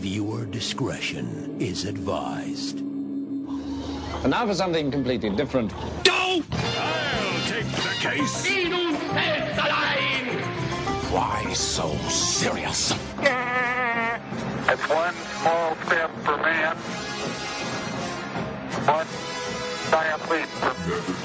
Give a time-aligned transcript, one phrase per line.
[0.00, 2.78] Viewer discretion is advised.
[2.78, 5.72] And now for something completely different.
[6.04, 6.42] Go!
[6.50, 8.46] I'll take the case.
[11.12, 12.92] Why so serious?
[14.72, 16.76] It's one small step for man,
[18.86, 19.06] one
[19.90, 20.48] giant leap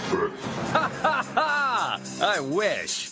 [0.09, 0.29] for
[0.73, 2.01] ha ha ha!
[2.21, 3.04] I wish.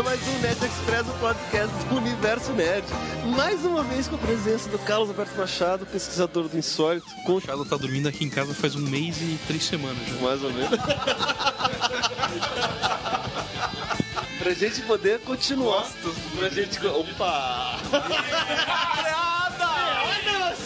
[0.04, 2.86] mais um Nerd Express, o podcast do Universo Nerd.
[3.36, 7.06] Mais uma vez com a presença do Carlos Alberto Machado, pesquisador do Insólito.
[7.26, 7.34] Com...
[7.34, 10.14] O Chado tá dormindo aqui em casa faz um mês e três semanas já.
[10.16, 10.78] Mais ou menos.
[14.38, 15.86] pra gente poder continuar.
[16.38, 16.86] Pra gente.
[16.86, 17.78] Opa!
[19.02, 19.70] Piada!
[20.06, 20.56] Olha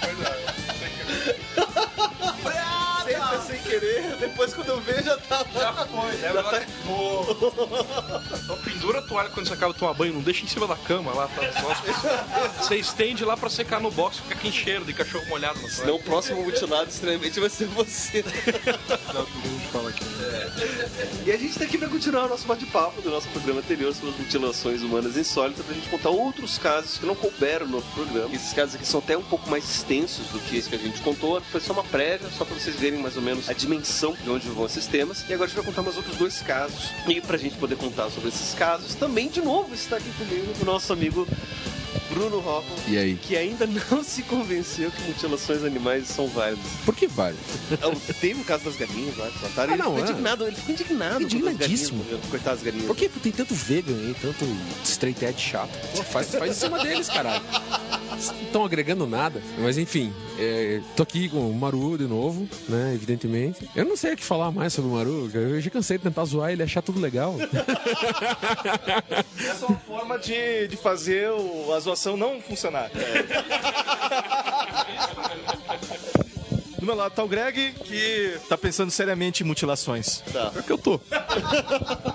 [0.00, 0.43] Sempre
[3.80, 5.44] querer, depois quando eu vejo já tá.
[5.52, 6.28] Já foi, né?
[6.28, 6.66] Agora
[8.44, 10.76] Então pendura a toalha quando você acaba de tomar banho, não deixa em cima da
[10.76, 11.42] cama lá, tá?
[12.60, 15.96] Você estende lá pra secar no box, fica aquele cheiro de cachorro molhado na Senão
[15.96, 18.24] o próximo mutilado estranhamente vai ser você.
[21.24, 24.10] E a gente tá aqui pra continuar o nosso bate-papo do nosso programa anterior sobre
[24.10, 28.34] as mutilações humanas insólitas, pra gente contar outros casos que não couberam no programa.
[28.34, 31.00] Esses casos aqui são até um pouco mais extensos do que esse que a gente
[31.00, 31.40] contou.
[31.40, 34.48] Foi só uma prévia, só pra vocês verem mais ou menos a dimensão de onde
[34.48, 35.24] vão esses temas.
[35.28, 36.90] E agora a gente vai contar mais outros dois casos.
[37.08, 40.64] E pra gente poder contar sobre esses casos, também de novo está aqui comigo o
[40.64, 41.26] nosso amigo
[42.10, 42.76] Bruno Hoffman.
[42.88, 43.16] E aí?
[43.16, 46.64] Que ainda não se convenceu que mutilações animais são válidas.
[46.84, 47.36] Por que vale?
[48.20, 49.72] Teve o caso das galinhas lá, que soltaram.
[49.72, 50.10] Ah, ele não, ficou é.
[50.10, 51.16] indignado, ele ficou indignado.
[51.16, 52.04] as Indignadíssimo.
[52.04, 52.86] galinhas, Coitadas das galinhas.
[52.86, 54.44] Por que tem tanto vegan aí, tanto
[54.84, 55.70] straight edge chato?
[55.96, 57.42] Pô, faz, faz em cima deles, caralho.
[58.14, 59.42] Não estão agregando nada.
[59.58, 62.92] Mas enfim, é, tô aqui com o Maru de novo, né?
[62.94, 63.68] Evidentemente.
[63.74, 65.30] Eu não sei o que falar mais sobre o Maru.
[65.34, 67.34] Eu já cansei de tentar zoar ele e achar tudo legal.
[69.38, 72.90] Essa é uma forma de, de fazer o- a zoação não funcionar.
[76.78, 80.22] Do meu lado tá o Greg, que tá pensando seriamente em mutilações.
[80.32, 80.50] Tá.
[80.50, 81.00] Pior que eu tô.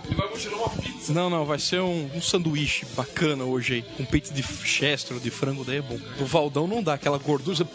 [0.06, 0.99] Ele vai mutilar uma pizza.
[1.10, 3.82] Não, não, vai ser um, um sanduíche bacana hoje aí.
[3.82, 6.00] Com peito de chester ou de frango, daí é bom.
[6.20, 7.68] O Valdão não dá aquela gordura.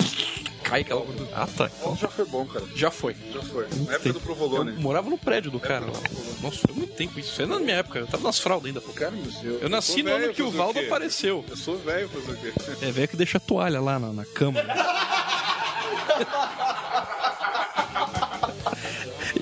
[0.62, 1.28] Cai aquela gordura.
[1.34, 1.70] Ah, tá.
[1.78, 2.64] Então Já foi bom, cara.
[2.74, 3.14] já foi.
[3.32, 3.66] Já foi.
[3.86, 4.72] Na época do provolone.
[4.72, 6.00] Eu morava no prédio do cara lá.
[6.40, 7.40] Nossa, foi muito tempo isso.
[7.42, 7.98] É na minha época.
[7.98, 8.92] Eu tava nas fraldas ainda, pô.
[8.92, 9.12] Cara,
[9.42, 10.86] eu, Eu nasci no ano que o Valdo quê?
[10.86, 11.44] apareceu.
[11.48, 12.52] Eu sou velho fazer o quê?
[12.82, 14.60] É velho que deixa a toalha lá na, na cama.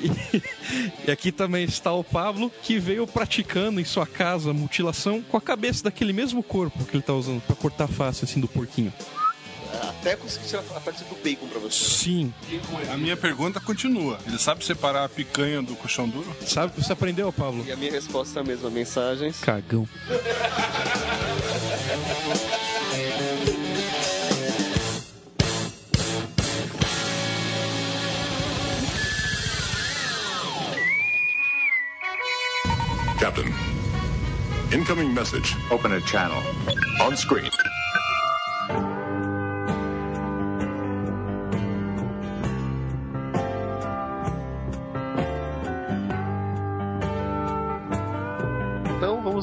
[0.08, 0.26] né?
[0.34, 0.42] E-
[1.06, 5.40] E aqui também está o Pablo, que veio praticando em sua casa mutilação com a
[5.40, 8.92] cabeça daquele mesmo corpo que ele tá usando pra cortar a face assim do porquinho.
[9.88, 11.82] Até consegui tirar a parte do bacon pra você.
[11.84, 12.34] Sim.
[12.92, 14.18] A minha pergunta continua.
[14.26, 16.26] Ele sabe separar a picanha do colchão duro?
[16.46, 17.64] Sabe o que você aprendeu, Pablo?
[17.66, 19.38] E a minha resposta é a mesma, mensagens.
[19.40, 19.88] Cagão.
[33.22, 33.54] Captain,
[34.72, 35.54] incoming message.
[35.70, 36.42] Open a channel.
[37.00, 37.52] On screen.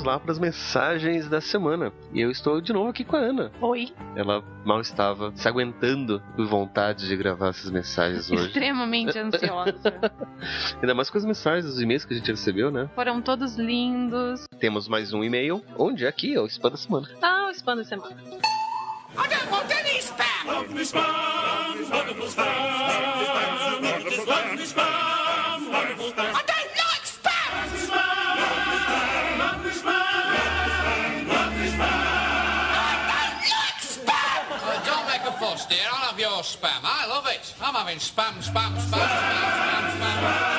[0.09, 1.93] Lá para as mensagens da semana.
[2.11, 3.51] E eu estou de novo aqui com a Ana.
[3.61, 3.93] Oi.
[4.15, 8.47] Ela mal estava se aguentando por vontade de gravar essas mensagens hoje.
[8.47, 9.93] Extremamente ansiosa.
[10.81, 12.89] Ainda mais com as mensagens, os e-mails que a gente recebeu, né?
[12.95, 14.45] Foram todos lindos.
[14.59, 15.63] Temos mais um e-mail.
[15.77, 16.07] Onde?
[16.07, 17.07] Aqui, ó, o spam da semana.
[17.21, 18.15] Ah, o spam da semana.
[24.69, 24.88] Don't
[35.65, 35.79] dear.
[35.91, 36.81] I'll have your spam.
[36.83, 37.53] I love it.
[37.61, 40.58] I'm having spam, spam, spam, spam, spam, spam.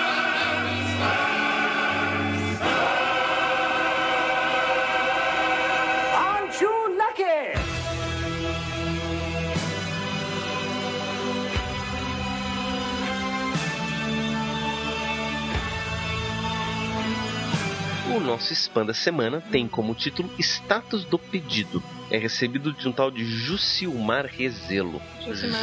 [18.31, 21.83] Nosso spam da semana tem como título Status do Pedido.
[22.11, 25.01] é recebido de um tal de Jusilmar Rezelo.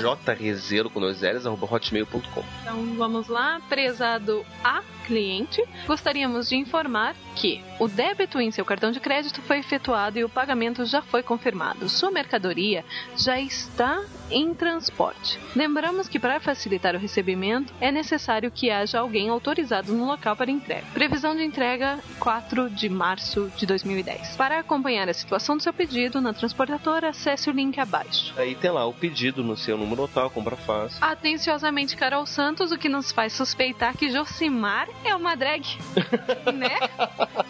[0.01, 2.43] J Rezelo com dois L's, arroba hotmail.com.
[2.61, 8.91] Então vamos lá, prezado a cliente, gostaríamos de informar que o débito em seu cartão
[8.91, 11.87] de crédito foi efetuado e o pagamento já foi confirmado.
[11.87, 12.83] Sua mercadoria
[13.15, 15.39] já está em transporte.
[15.55, 20.51] Lembramos que para facilitar o recebimento é necessário que haja alguém autorizado no local para
[20.51, 20.85] entrega.
[20.93, 24.35] Previsão de entrega 4 de março de 2010.
[24.35, 28.33] Para acompanhar a situação do seu pedido na transportadora, acesse o link abaixo.
[28.35, 30.97] Aí tem lá o pedido no seu número tal, compra fácil.
[31.01, 35.63] Atenciosamente, Carol Santos, o que nos faz suspeitar que Josimar é uma drag.
[36.53, 36.77] né?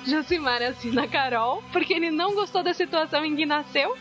[0.06, 3.98] Josimar assina a Carol porque ele não gostou da situação em que nasceu.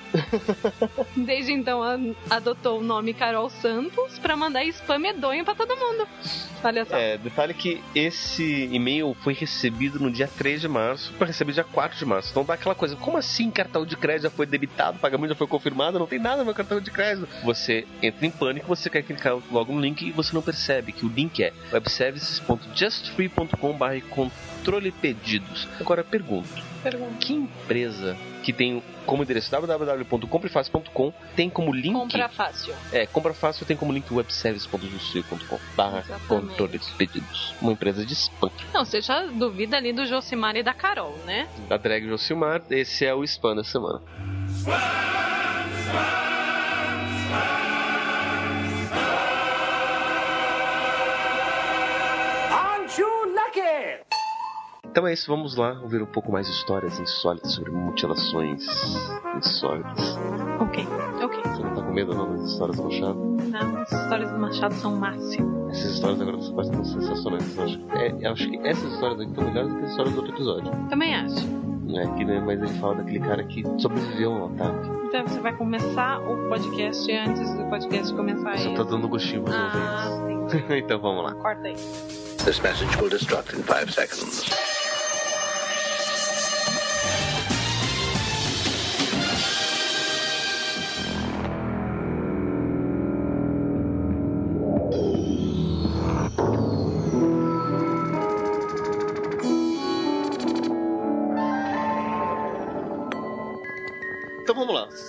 [1.16, 1.82] Desde então
[2.28, 6.06] adotou o nome Carol Santos pra mandar spam medonho pra todo mundo.
[6.62, 6.96] Olha só.
[6.96, 11.64] É, detalhe que esse e-mail foi recebido no dia 3 de março, foi recebido dia
[11.64, 12.30] 4 de março.
[12.30, 15.46] Então dá aquela coisa, como assim cartão de crédito já foi debitado, pagamento já foi
[15.46, 17.28] confirmado, não tem nada no meu cartão de crédito.
[17.44, 21.04] Você entra em pânico, você quer clicar logo no link e você não percebe que
[21.04, 23.35] o link é webservices.justfree.com
[23.78, 25.68] barra controle pedidos.
[25.80, 26.48] Agora pergunto,
[26.82, 27.16] Pergunta.
[27.20, 32.74] que empresa que tem como endereço www.comprefácil.com tem como link Compra fácil.
[32.92, 37.54] é, compra fácil tem como link webservice.justfree.com barra controle de pedidos.
[37.60, 38.50] Uma empresa de spam.
[38.72, 41.48] Não, você já duvida ali do Josimar e da Carol, né?
[41.68, 44.00] Da drag Josilmar, esse é o spam da semana.
[47.28, 47.65] Aren't
[54.96, 58.64] Então é isso, vamos lá ouvir um pouco mais de histórias insólitas sobre mutilações
[59.36, 60.16] insólitas.
[60.58, 60.88] Ok,
[61.22, 61.38] ok.
[61.44, 63.14] Você não tá com medo não das histórias do Machado?
[63.14, 65.68] Não, as histórias do Machado são o máximo.
[65.68, 67.56] Essas histórias agora são bastante sensacionais.
[67.58, 70.14] Eu acho, é, eu acho que essas histórias aqui estão melhores do que as histórias
[70.14, 70.72] do outro episódio.
[70.88, 71.46] Também acho.
[71.46, 74.88] Não é que, né, mas ele fala daquele cara que sobreviveu ao ataque.
[75.08, 78.74] Então você vai começar o podcast antes do podcast começar Só aí.
[78.74, 80.64] tá dando gostinho pros Ah, ouvintes.
[80.72, 81.34] então vamos lá.
[81.34, 81.74] Corta aí.
[82.46, 84.85] This message will destruct in five seconds.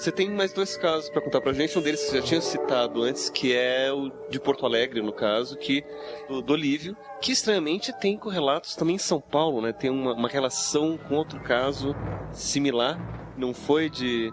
[0.07, 1.77] Você tem mais dois casos pra contar pra gente.
[1.77, 5.57] Um deles você já tinha citado antes, que é o de Porto Alegre, no caso,
[5.57, 5.83] que
[6.30, 9.74] do, do Olívio, que estranhamente tem correlatos também em São Paulo, né?
[9.74, 11.94] Tem uma, uma relação com outro caso
[12.31, 12.98] similar.
[13.36, 14.31] Não foi de,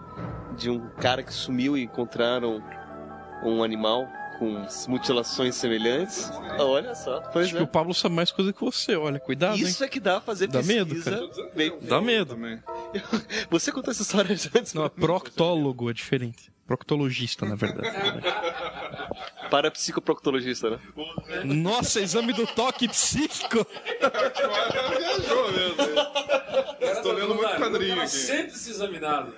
[0.55, 2.63] de um cara que sumiu e encontraram
[3.43, 6.29] um animal com mutilações semelhantes.
[6.59, 7.21] Olha só.
[7.33, 7.57] Pois Acho é.
[7.59, 9.87] que o Pablo sabe mais coisa que você, olha, cuidado, Isso hein?
[9.87, 11.11] é que dá a fazer Dá medo, pesquisa.
[11.17, 11.51] cara.
[11.55, 12.35] Bem, Dá medo.
[12.35, 12.61] Também.
[13.49, 16.51] Você contou essa história já antes Não, é proctólogo é diferente.
[16.65, 17.87] Proctologista, na verdade.
[19.51, 20.79] para psicoproctologista, né?
[21.43, 23.65] Nossa, exame do toque psíquico!
[24.97, 25.77] Viajou mesmo.
[26.81, 28.07] Estou lendo muito quadrinho aqui.
[28.09, 29.33] sempre se examinado.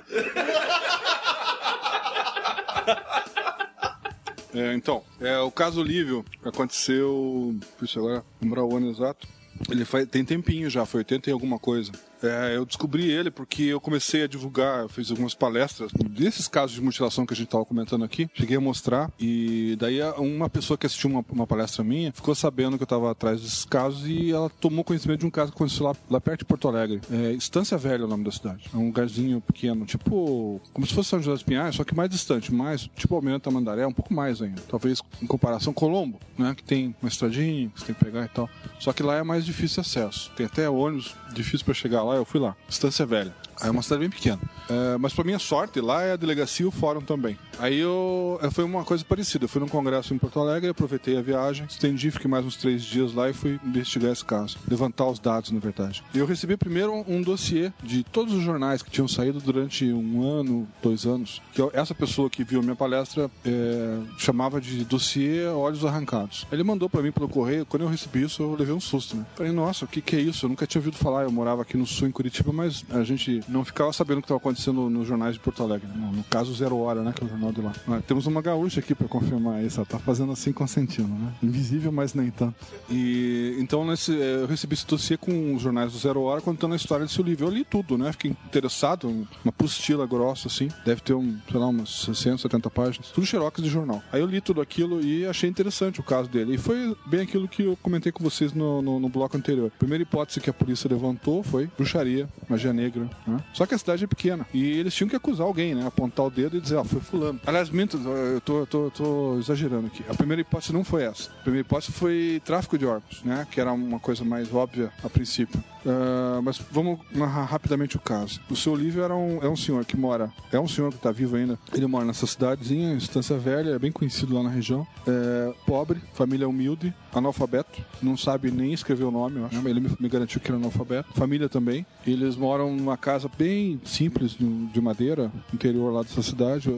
[4.57, 7.56] É, então, é, o caso Lívio aconteceu.
[7.77, 9.27] Puxa, agora lembrar o ano exato.
[9.69, 11.92] Ele faz, tem tempinho já, foi 80 e alguma coisa.
[12.21, 16.75] É, eu descobri ele porque eu comecei a divulgar, eu fiz algumas palestras desses casos
[16.75, 18.29] de mutilação que a gente estava comentando aqui.
[18.33, 22.77] Cheguei a mostrar e daí uma pessoa que assistiu uma, uma palestra minha ficou sabendo
[22.77, 25.86] que eu estava atrás desses casos e ela tomou conhecimento de um caso que aconteceu
[25.86, 27.01] lá, lá perto de Porto Alegre.
[27.12, 28.69] É, Estância Velha é o nome da cidade.
[28.74, 32.09] É um lugarzinho pequeno, tipo como se fosse São José dos Pinhais, só que mais
[32.09, 34.62] distante, mais tipo Almirante Tamandaré, um pouco mais ainda.
[34.67, 38.25] Talvez em comparação com Colombo, né, que tem uma estradinha que você tem que pegar
[38.25, 38.50] e tal.
[38.77, 40.31] Só que lá é mais difícil acesso.
[40.36, 42.55] Tem até ônibus difícil para chegar lá, eu fui lá.
[42.67, 43.33] Estância Velha.
[43.61, 44.39] É uma cidade bem pequena.
[44.69, 47.37] É, mas pra minha sorte, lá é a delegacia e o fórum também.
[47.59, 49.45] Aí eu, é, foi uma coisa parecida.
[49.45, 52.83] Eu fui num congresso em Porto Alegre, aproveitei a viagem, estendi, fiquei mais uns três
[52.83, 54.57] dias lá e fui investigar esse caso.
[54.69, 56.03] Levantar os dados, na verdade.
[56.13, 60.21] Eu recebi primeiro um, um dossiê de todos os jornais que tinham saído durante um
[60.21, 61.41] ano, dois anos.
[61.53, 66.45] Que essa pessoa que viu a minha palestra é, chamava de dossiê Olhos Arrancados.
[66.51, 67.65] Ele mandou pra mim pelo correio.
[67.65, 69.25] Quando eu recebi isso, eu levei um susto, né?
[69.35, 70.45] Falei, nossa, o que, que é isso?
[70.45, 71.23] Eu nunca tinha ouvido falar.
[71.23, 74.25] Eu morava aqui no sul, em Curitiba, mas a gente não ficava sabendo o que
[74.25, 75.88] estava acontecendo nos jornais de Porto Alegre.
[75.96, 77.13] No, no caso, Zero Hora, né?
[77.13, 77.74] Que é o jornal de lá.
[78.08, 79.80] Temos uma gaúcha aqui pra confirmar isso.
[79.80, 81.34] Ela tá fazendo assim consentindo, né?
[81.42, 82.56] Invisível, mas nem tanto.
[82.89, 86.74] E então nesse, eh, eu recebi esse dossiê com os jornais do Zero Hora contando
[86.74, 87.46] a história desse livro.
[87.46, 88.12] Eu li tudo, né?
[88.12, 89.08] Fiquei interessado.
[89.08, 90.70] Uma apostila grossa, assim.
[90.86, 93.10] Deve ter, um, sei lá, umas 60, 70 páginas.
[93.10, 94.01] Tudo xerox de jornal.
[94.12, 96.56] Aí eu li tudo aquilo e achei interessante o caso dele.
[96.56, 99.72] E foi bem aquilo que eu comentei com vocês no, no, no bloco anterior.
[99.74, 103.10] A primeira hipótese que a polícia levantou foi bruxaria, magia negra.
[103.25, 103.37] Né?
[103.53, 104.46] Só que a cidade é pequena.
[104.53, 105.86] E eles tinham que acusar alguém, né?
[105.86, 107.39] Apontar o dedo e dizer, ó, foi fulano.
[107.46, 110.03] Aliás, minto, eu tô, tô, tô exagerando aqui.
[110.10, 111.29] A primeira hipótese não foi essa.
[111.39, 113.48] A primeira hipótese foi tráfico de órgãos, né?
[113.50, 115.63] Que era uma coisa mais óbvia a princípio.
[115.88, 118.41] Uh, mas vamos narrar rapidamente o caso.
[118.50, 121.12] O seu Olívio era um, é um senhor que mora, é um senhor que está
[121.12, 121.58] vivo ainda.
[121.74, 124.86] Ele mora nessa cidadezinha, Estância Velha, é bem conhecido lá na região.
[125.08, 129.67] É, pobre, família humilde, analfabeto, não sabe nem escrever o nome, eu acho.
[129.67, 131.13] Ele me, me garantiu que era analfabeto.
[131.13, 131.86] Família também.
[132.06, 136.70] Eles moram numa casa bem simples de, de madeira, interior lá dessa cidade.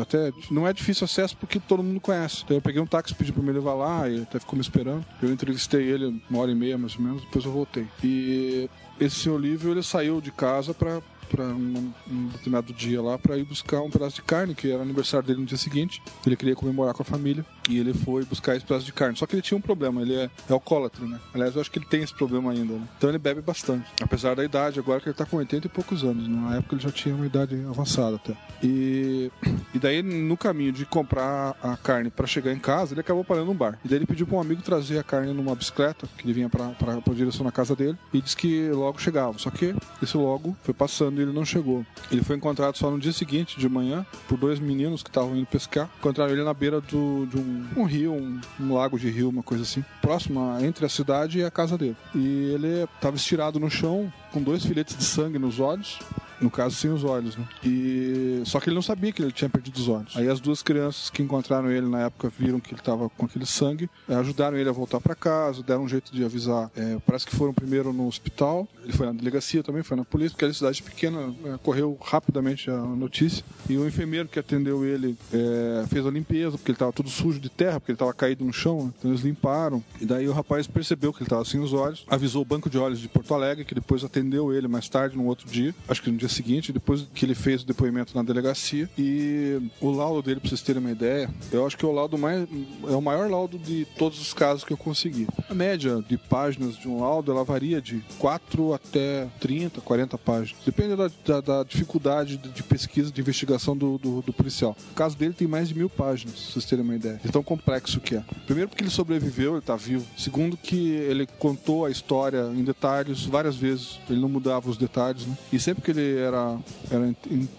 [0.00, 2.42] Até não é difícil acesso porque todo mundo conhece.
[2.44, 5.04] Então eu peguei um táxi, pedi para me levar lá e até ficou me esperando.
[5.22, 7.86] Eu entrevistei ele uma hora e meia mais ou menos, depois eu voltei.
[8.02, 8.55] E
[9.00, 11.92] esse senhor Olívio ele saiu de casa para para um,
[12.32, 15.46] determinado dia lá para ir buscar um pedaço de carne, que era aniversário dele no
[15.46, 16.02] dia seguinte.
[16.26, 19.16] Ele queria comemorar com a família e ele foi buscar esse pedaço de carne.
[19.16, 21.20] Só que ele tinha um problema, ele é, é alcoólatra, né?
[21.34, 22.88] Aliás, eu acho que ele tem esse problema ainda, né?
[22.96, 23.86] Então ele bebe bastante.
[24.00, 26.26] Apesar da idade, agora que ele tá com 80 e poucos anos.
[26.28, 26.36] Né?
[26.36, 28.36] Na época ele já tinha uma idade avançada até.
[28.62, 29.30] E,
[29.74, 33.46] e daí, no caminho de comprar a carne para chegar em casa, ele acabou parando
[33.46, 33.78] num bar.
[33.84, 36.48] E daí ele pediu para um amigo trazer a carne numa bicicleta, que ele vinha
[36.48, 39.38] para a direção na casa dele, e disse que logo chegava.
[39.38, 41.84] Só que esse logo foi passando e ele não chegou.
[42.10, 45.46] Ele foi encontrado só no dia seguinte, de manhã, por dois meninos que estavam indo
[45.46, 45.88] pescar.
[45.98, 49.42] Encontraram ele na beira do, de um, um rio, um, um, lago de rio, uma
[49.42, 51.96] coisa assim, próxima entre a cidade e a casa dele.
[52.14, 55.98] E ele estava estirado no chão, com dois filetes de sangue nos olhos
[56.40, 57.44] no caso, sem os olhos, né?
[57.64, 58.42] E...
[58.44, 60.16] Só que ele não sabia que ele tinha perdido os olhos.
[60.16, 63.46] Aí as duas crianças que encontraram ele na época viram que ele estava com aquele
[63.46, 66.70] sangue, eh, ajudaram ele a voltar para casa, deram um jeito de avisar.
[66.76, 70.32] É, parece que foram primeiro no hospital, ele foi na delegacia também, foi na polícia,
[70.32, 73.44] porque era cidade pequena, é, correu rapidamente a notícia.
[73.68, 77.40] E o enfermeiro que atendeu ele é, fez a limpeza, porque ele estava todo sujo
[77.40, 78.92] de terra, porque ele estava caído no chão, né?
[78.98, 79.82] então eles limparam.
[80.00, 82.78] E daí o rapaz percebeu que ele estava sem os olhos, avisou o banco de
[82.78, 86.10] olhos de Porto Alegre, que depois atendeu ele mais tarde, no outro dia, acho que
[86.10, 88.88] no dia seguinte, depois que ele fez o depoimento na delegacia.
[88.96, 92.18] E o laudo dele, pra vocês terem uma ideia, eu acho que é o laudo
[92.18, 92.46] mais.
[92.88, 95.26] é o maior laudo de todos os casos que eu consegui.
[95.48, 100.62] A média de páginas de um laudo ela varia de 4 até 30, 40 páginas.
[100.64, 104.76] Depende da, da, da dificuldade de, de, pesquisa, de investigação do, do, do, policial.
[104.92, 107.20] O caso dele tem mais de mil páginas, pra vocês terem uma ideia.
[107.22, 108.24] De tão complexo que é.
[108.46, 110.06] Primeiro, porque ele sobreviveu, ele tá vivo.
[110.16, 113.98] Segundo, que ele contou a história em detalhes várias vezes.
[114.08, 115.36] Ele não mudava os detalhes, né?
[115.52, 116.58] E sempre que ele era,
[116.90, 117.14] era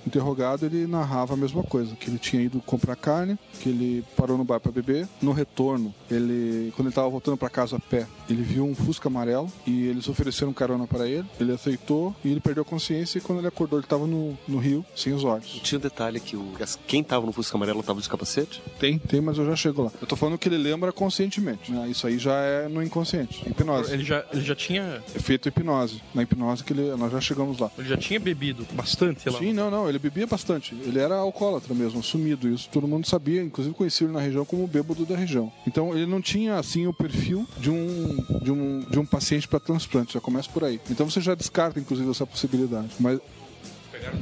[0.06, 4.38] interrogado, ele narrava a mesma coisa, que ele tinha ido comprar carne, que ele parou
[4.38, 5.08] no bar para beber.
[5.22, 9.10] No retorno, ele, quando ele estava voltando para casa a pé, ele viu um Fusca
[9.10, 11.26] amarelo e eles ofereceram carona para ele.
[11.40, 14.58] Ele aceitou e ele perdeu a consciência e quando ele acordou, ele estava no, no
[14.58, 15.60] rio, sem os olhos.
[15.64, 16.54] Tinha um detalhe que o,
[16.88, 18.62] quem estava no Fusca amarelo estava de capacete?
[18.80, 19.92] Tem, tem, mas eu já chego lá.
[20.00, 21.88] Eu tô falando que ele lembra conscientemente, né?
[21.90, 23.94] Isso aí já é no inconsciente, hipnose.
[23.94, 25.04] Ele já, ele já tinha...
[25.16, 26.02] Efeito hipnose.
[26.14, 27.72] Na hipnose que ele, nós já chegamos lá.
[27.78, 29.40] Ele já tinha bebido bastante lá?
[29.40, 30.76] Sim, não, não, ele bebia bastante.
[30.76, 32.48] Ele era alcoólatra mesmo, assumido.
[32.48, 35.52] Isso todo mundo sabia, inclusive conhecia ele na região como o bêbado da região.
[35.68, 39.60] Então ele não tinha assim o perfil de um, de um, de um paciente para
[39.60, 40.80] transplante, já começa por aí.
[40.90, 42.90] Então você já descarta, inclusive, essa possibilidade.
[43.00, 43.20] Mas
[43.92, 44.18] pegaram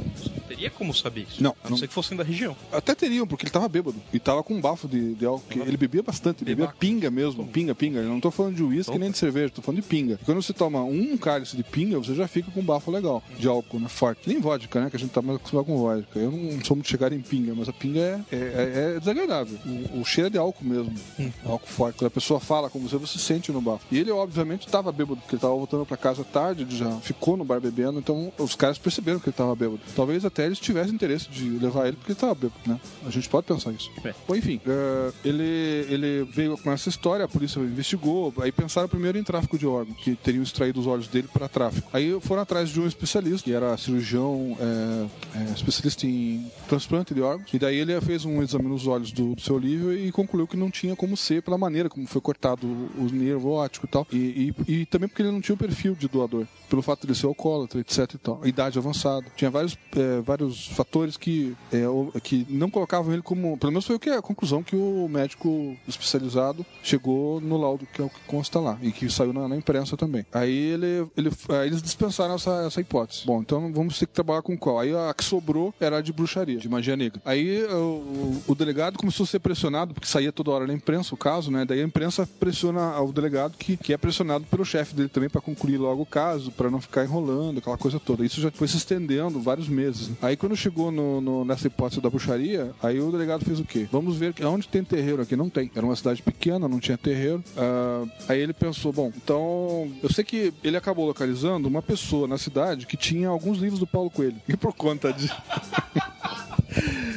[0.56, 1.44] teria como saber isso.
[1.44, 1.56] Não.
[1.64, 2.56] A não, ser que fossem da região.
[2.72, 3.98] Até teriam, porque ele tava bêbado.
[4.14, 5.46] E tava com um bafo de, de álcool.
[5.54, 7.46] Ele bebia bastante, ele bebia pinga mesmo.
[7.48, 8.00] Pinga, pinga.
[8.00, 10.18] Eu não tô falando de uísque nem de cerveja, tô falando de pinga.
[10.22, 13.22] E quando você toma um cálice de pinga, você já fica com um bafo legal.
[13.38, 13.88] De álcool, né?
[13.90, 14.28] Forte.
[14.28, 14.90] Nem vodka, né?
[14.90, 16.20] Que a gente tá mais acostumado com vodka.
[16.20, 19.58] Eu não sou muito chegado em pinga, mas a pinga é, é, é, é desagradável.
[19.66, 20.94] O, o, cheiro é de álcool mesmo.
[21.20, 21.32] Hum.
[21.46, 21.98] Álcool forte.
[21.98, 23.86] Quando a pessoa fala com você, você sente no bafo.
[23.92, 27.44] E ele, obviamente, tava bêbado, porque ele tava voltando pra casa tarde, já ficou no
[27.44, 29.80] bar bebendo, então os caras perceberam que ele tava bêbado.
[29.96, 32.80] Talvez até eles tivessem interesse de levar ele porque ele tava bêbado, né?
[33.06, 33.92] A gente pode pensar isso.
[34.04, 34.14] É.
[34.28, 39.18] Bom, enfim, uh, ele, ele veio com essa história, a polícia investigou, aí pensaram primeiro
[39.18, 41.90] em tráfico de órgãos, que teriam extraído os olhos dele para tráfico.
[41.94, 47.22] Aí foram atrás de um especialista, que era cirurgião, é, é, especialista em transplante de
[47.22, 50.48] órgãos, e daí ele fez um exame nos olhos do, do seu Olívio e concluiu
[50.48, 53.90] que não tinha como ser pela maneira como foi cortado o, o nervo óptico e
[53.90, 57.08] tal, e, e, e, também porque ele não tinha o perfil de doador, pelo fato
[57.08, 59.26] de ser alcoólatra, etc e tal, idade avançada.
[59.36, 60.35] Tinha vários, é, vários
[60.74, 61.86] fatores que, é,
[62.22, 63.58] que não colocavam ele como.
[63.58, 68.02] Pelo menos foi o que a conclusão que o médico especializado chegou no laudo, que
[68.02, 70.26] é o que consta lá, e que saiu na, na imprensa também.
[70.34, 73.26] Aí ele, ele, aí eles dispensaram essa, essa hipótese.
[73.26, 74.80] Bom, então vamos ter que trabalhar com qual?
[74.80, 77.22] Aí a que sobrou era a de bruxaria, de magia negra.
[77.26, 81.18] Aí o, o delegado começou a ser pressionado, porque saía toda hora na imprensa o
[81.18, 81.66] caso, né?
[81.66, 85.42] Daí a imprensa pressiona o delegado, que, que é pressionado pelo chefe dele também para
[85.42, 88.26] concluir logo o caso, para não ficar enrolando, aquela coisa toda.
[88.26, 90.10] Isso já foi se estendendo vários meses.
[90.10, 90.16] Né?
[90.26, 93.88] Aí quando chegou no, no- nessa hipótese da bruxaria, aí o delegado fez o quê?
[93.92, 95.36] Vamos ver que- onde tem terreiro aqui.
[95.36, 95.70] Não tem.
[95.76, 97.44] Era uma cidade pequena, não tinha terreiro.
[97.56, 102.38] Ah, aí ele pensou, bom, então eu sei que ele acabou localizando uma pessoa na
[102.40, 104.42] cidade que tinha alguns livros do Paulo Coelho.
[104.50, 105.30] E por conta de.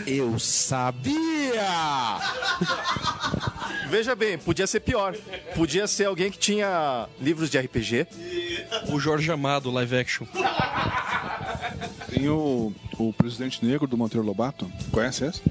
[0.06, 1.08] Eu sabia!
[3.88, 5.14] Veja bem, podia ser pior.
[5.54, 8.06] Podia ser alguém que tinha livros de RPG.
[8.92, 10.26] O Jorge Amado, live action.
[12.10, 14.70] Tem o, o Presidente Negro do Monteiro Lobato.
[14.90, 15.42] Conhece essa?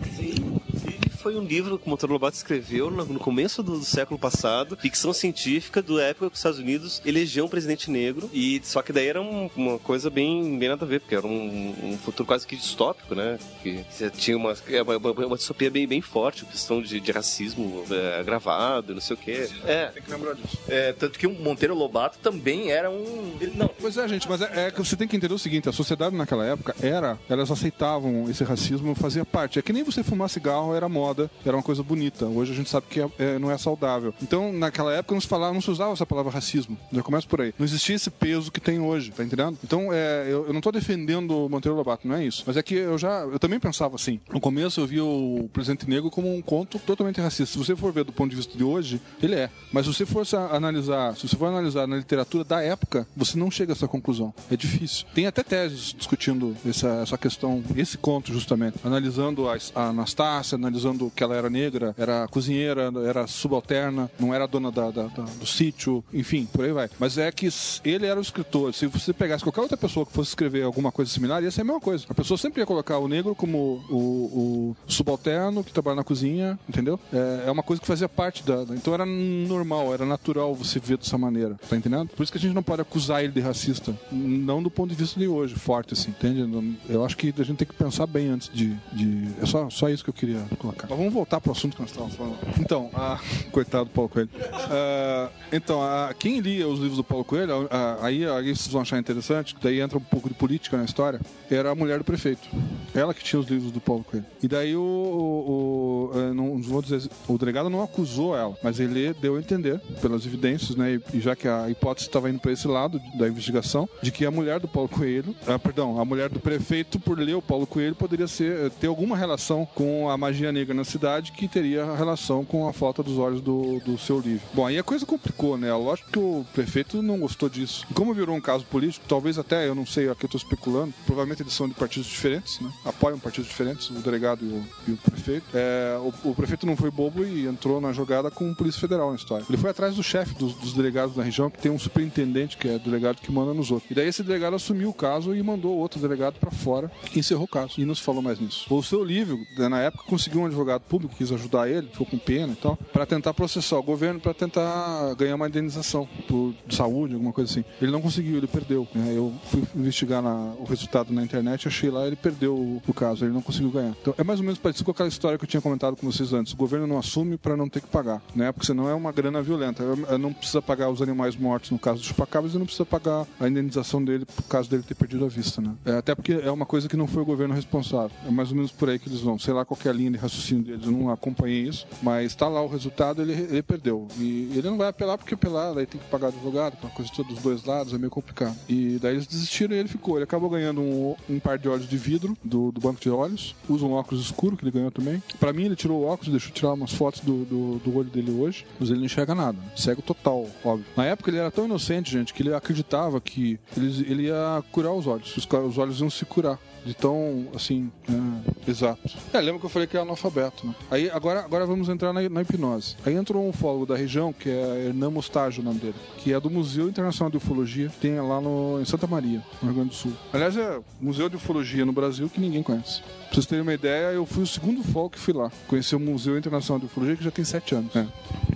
[1.19, 5.11] Foi um livro que o Monteiro Lobato escreveu no começo do, do século passado, ficção
[5.11, 9.07] científica do época que os Estados Unidos elegeu um presidente negro, e só que daí
[9.07, 12.45] era um- uma coisa bem, bem nada a ver, porque era um, um futuro quase
[12.47, 13.37] que distópico, né?
[13.61, 13.83] Que
[14.17, 18.19] tinha uma, é uma, uma, uma distopia bem, bem forte, questão de, de racismo é,
[18.19, 19.49] agravado, não sei o quê.
[19.65, 20.57] É, Tem que lembrar disso.
[20.69, 23.35] É, tanto que o Monteiro Lobato também era um.
[23.41, 25.67] ele- não, Pois é, gente, mas é, é que você tem que entender o seguinte:
[25.67, 29.59] a sociedade naquela época era, elas aceitavam esse racismo, fazia parte.
[29.59, 32.25] É que nem você fumar cigarro era moda, era uma coisa bonita.
[32.25, 34.13] Hoje a gente sabe que é- é- não é saudável.
[34.21, 36.77] Então, naquela época não se falava, não se usava essa palavra racismo.
[36.91, 37.53] Já começa por aí.
[37.57, 39.57] Não existia esse peso que tem hoje, tá entendendo?
[39.63, 42.43] Então, é, eu, eu não tô defendendo o Monteiro Lobato, não é isso.
[42.45, 44.19] Mas é que eu já, eu também pensava assim.
[44.31, 47.53] No começo eu via o Presidente Negro como um conto totalmente racista.
[47.53, 49.49] Se você for ver do ponto de vista de hoje, ele é.
[49.71, 53.49] Mas se você for analisar, se você for analisar na literatura da época, você não
[53.51, 54.33] chega a essa conclusão.
[54.51, 55.05] É difícil.
[55.13, 61.11] Tem até teses discutindo essa, essa questão, esse conto justamente, analisando a, a Anastácia, analisando
[61.15, 65.45] que ela era negra, era cozinheira, era subalterna, não era dona da, da- da- do
[65.45, 66.89] sítio, enfim, por aí vai.
[66.99, 67.47] Mas é que
[67.83, 68.73] ele era o escritor.
[68.73, 71.63] Se você pegasse qualquer outra pessoa que fosse escrever alguma coisa similar, ia ser a
[71.63, 72.05] mesma coisa.
[72.09, 76.57] A pessoa sempre ia colocar o negro como o, o subalterno que trabalha na cozinha,
[76.67, 76.99] entendeu?
[77.13, 78.63] É, é uma coisa que fazia parte da.
[78.71, 82.09] Então era normal, era natural você ver dessa maneira, tá entendendo?
[82.09, 83.95] Por isso que a gente não pode acusar ele de racista.
[84.11, 86.77] Não do ponto de vista de hoje, forte assim, entende?
[86.89, 88.75] Eu acho que a gente tem que pensar bem antes de.
[88.93, 89.27] de...
[89.41, 90.87] É só, só isso que eu queria colocar.
[90.89, 92.37] Mas vamos voltar pro assunto que nós estávamos falando.
[92.59, 93.19] Então, a...
[93.51, 94.29] coitado do Paulo Coelho.
[94.53, 96.13] Ah, então, a...
[96.17, 99.79] quem lia os livros do Paulo Coelho, a- aí, aí vocês vão achar interessante, daí
[99.81, 102.47] entra um pouco de política na história, era a mulher do prefeito.
[102.93, 104.25] Ela que tinha os livros do Paulo Coelho.
[104.41, 104.81] E daí o.
[104.81, 109.39] o, o- eh, não vou dizer, o delegado não acusou ela, mas ele deu a
[109.39, 110.99] entender, pelas evidências, né?
[111.13, 114.31] E, já que a hipótese estava indo para esse lado da investigação, de que a
[114.31, 117.95] mulher do Paulo Coelho, ah, perdão, a mulher do prefeito, por ler o Paulo Coelho,
[117.95, 122.67] poderia ser ter alguma relação com a magia negra na cidade, que teria relação com
[122.67, 124.45] a falta dos olhos do, do seu livro.
[124.53, 125.73] Bom, aí a coisa complicou, né?
[125.73, 127.85] Lógico que o prefeito não gostou disso.
[127.93, 131.41] Como virou um caso político, talvez até, eu não sei, aqui eu tô especulando, provavelmente
[131.41, 132.71] eles são de partidos diferentes, né?
[132.85, 135.45] Apoiam partidos diferentes, o delegado e o, e o prefeito.
[135.53, 139.09] É, o, o prefeito não foi bobo e entrou na jogada com o Polícia Federal
[139.09, 139.45] na história.
[139.49, 142.67] Ele foi atrás do chefe dos, dos delegados da região, que tem um superintendente, que
[142.67, 143.89] é delegado que manda nos outros.
[143.91, 147.45] E daí esse delegado assumiu o caso e mandou outro delegado para fora e encerrou
[147.45, 147.73] o caso.
[147.77, 148.65] E não se falou mais nisso.
[148.73, 152.17] O seu livro, né, na época, conseguiu um advogado público quis ajudar ele, ficou com
[152.17, 157.13] pena e tal, para tentar processar o governo, para tentar ganhar uma indenização por saúde,
[157.13, 157.63] alguma coisa assim.
[157.81, 158.87] Ele não conseguiu, ele perdeu.
[158.93, 159.13] né?
[159.15, 163.25] Eu fui investigar na- o resultado na internet, achei lá, ele perdeu o, o caso,
[163.25, 163.95] ele não conseguiu ganhar.
[164.01, 166.33] Então é mais ou menos parecido com aquela história que eu tinha comentado com vocês
[166.33, 166.53] antes.
[166.53, 168.51] O governo não assume para não ter que pagar, né?
[168.51, 169.83] Porque senão é uma grana violenta.
[170.17, 173.47] Não precisa pagar os animais mortos no caso do chupacabras e não precisa pagar a
[173.47, 175.73] indenização dele por caso dele ter perdido a vista, né?
[175.85, 178.11] É, até porque é uma coisa que não foi o governo responsável.
[178.25, 179.37] É mais ou menos por aí que eles vão.
[179.37, 182.61] Sei lá qual é a linha de raciocínio deles, não acompanhei isso, mas tá lá
[182.61, 184.07] o resultado, ele, ele perdeu.
[184.17, 187.29] E ele não vai apelar porque apelar, daí tem que pagar advogado, aquela coisa toda
[187.29, 188.55] dos dois lados, é meio complicado.
[188.67, 190.15] E daí eles desistiram e ele ficou.
[190.15, 193.55] Ele acabou ganhando um, um par de olhos de vidro do, do banco de olhos,
[193.69, 195.21] usa um óculos escuro que ele ganhou também.
[195.39, 198.09] Pra mim, ele tirou o óculos, deixou eu tirar umas fotos do, do, do olho
[198.09, 199.57] dele hoje, mas ele não enxerga nada.
[199.75, 200.85] Cego total, óbvio.
[200.95, 204.91] Na época ele era tão inocente, gente, que ele acreditava que ele, ele ia curar
[204.93, 205.35] os olhos.
[205.35, 206.59] Os, os olhos iam se curar.
[206.85, 209.17] De tão, assim, é, exato.
[209.33, 210.75] É, lembra que eu falei que é analfabeto, né?
[210.89, 212.95] Aí, agora, agora vamos entrar na, na hipnose.
[213.05, 216.39] Aí entrou um ufólogo da região, que é Hernan Mostágio, o nome dele, que é
[216.39, 219.95] do Museu Internacional de Ufologia, tem lá no, em Santa Maria, no Rio Grande do
[219.95, 220.13] Sul.
[220.33, 223.01] Aliás, é Museu de Ufologia no Brasil que ninguém conhece.
[223.27, 225.51] Pra vocês terem uma ideia, eu fui o segundo ufólogo que fui lá.
[225.67, 227.95] Conheci o Museu Internacional de Ufologia, que já tem sete anos.
[227.95, 228.05] É.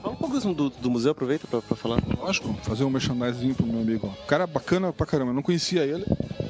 [0.02, 2.02] Fala um pouco do, do museu, aproveita pra, pra falar.
[2.18, 4.08] Lógico, fazer um merchandising pro meu amigo.
[4.12, 4.26] ó.
[4.26, 5.32] Cara bacana pra caramba.
[5.32, 6.06] Eu não conhecia ele.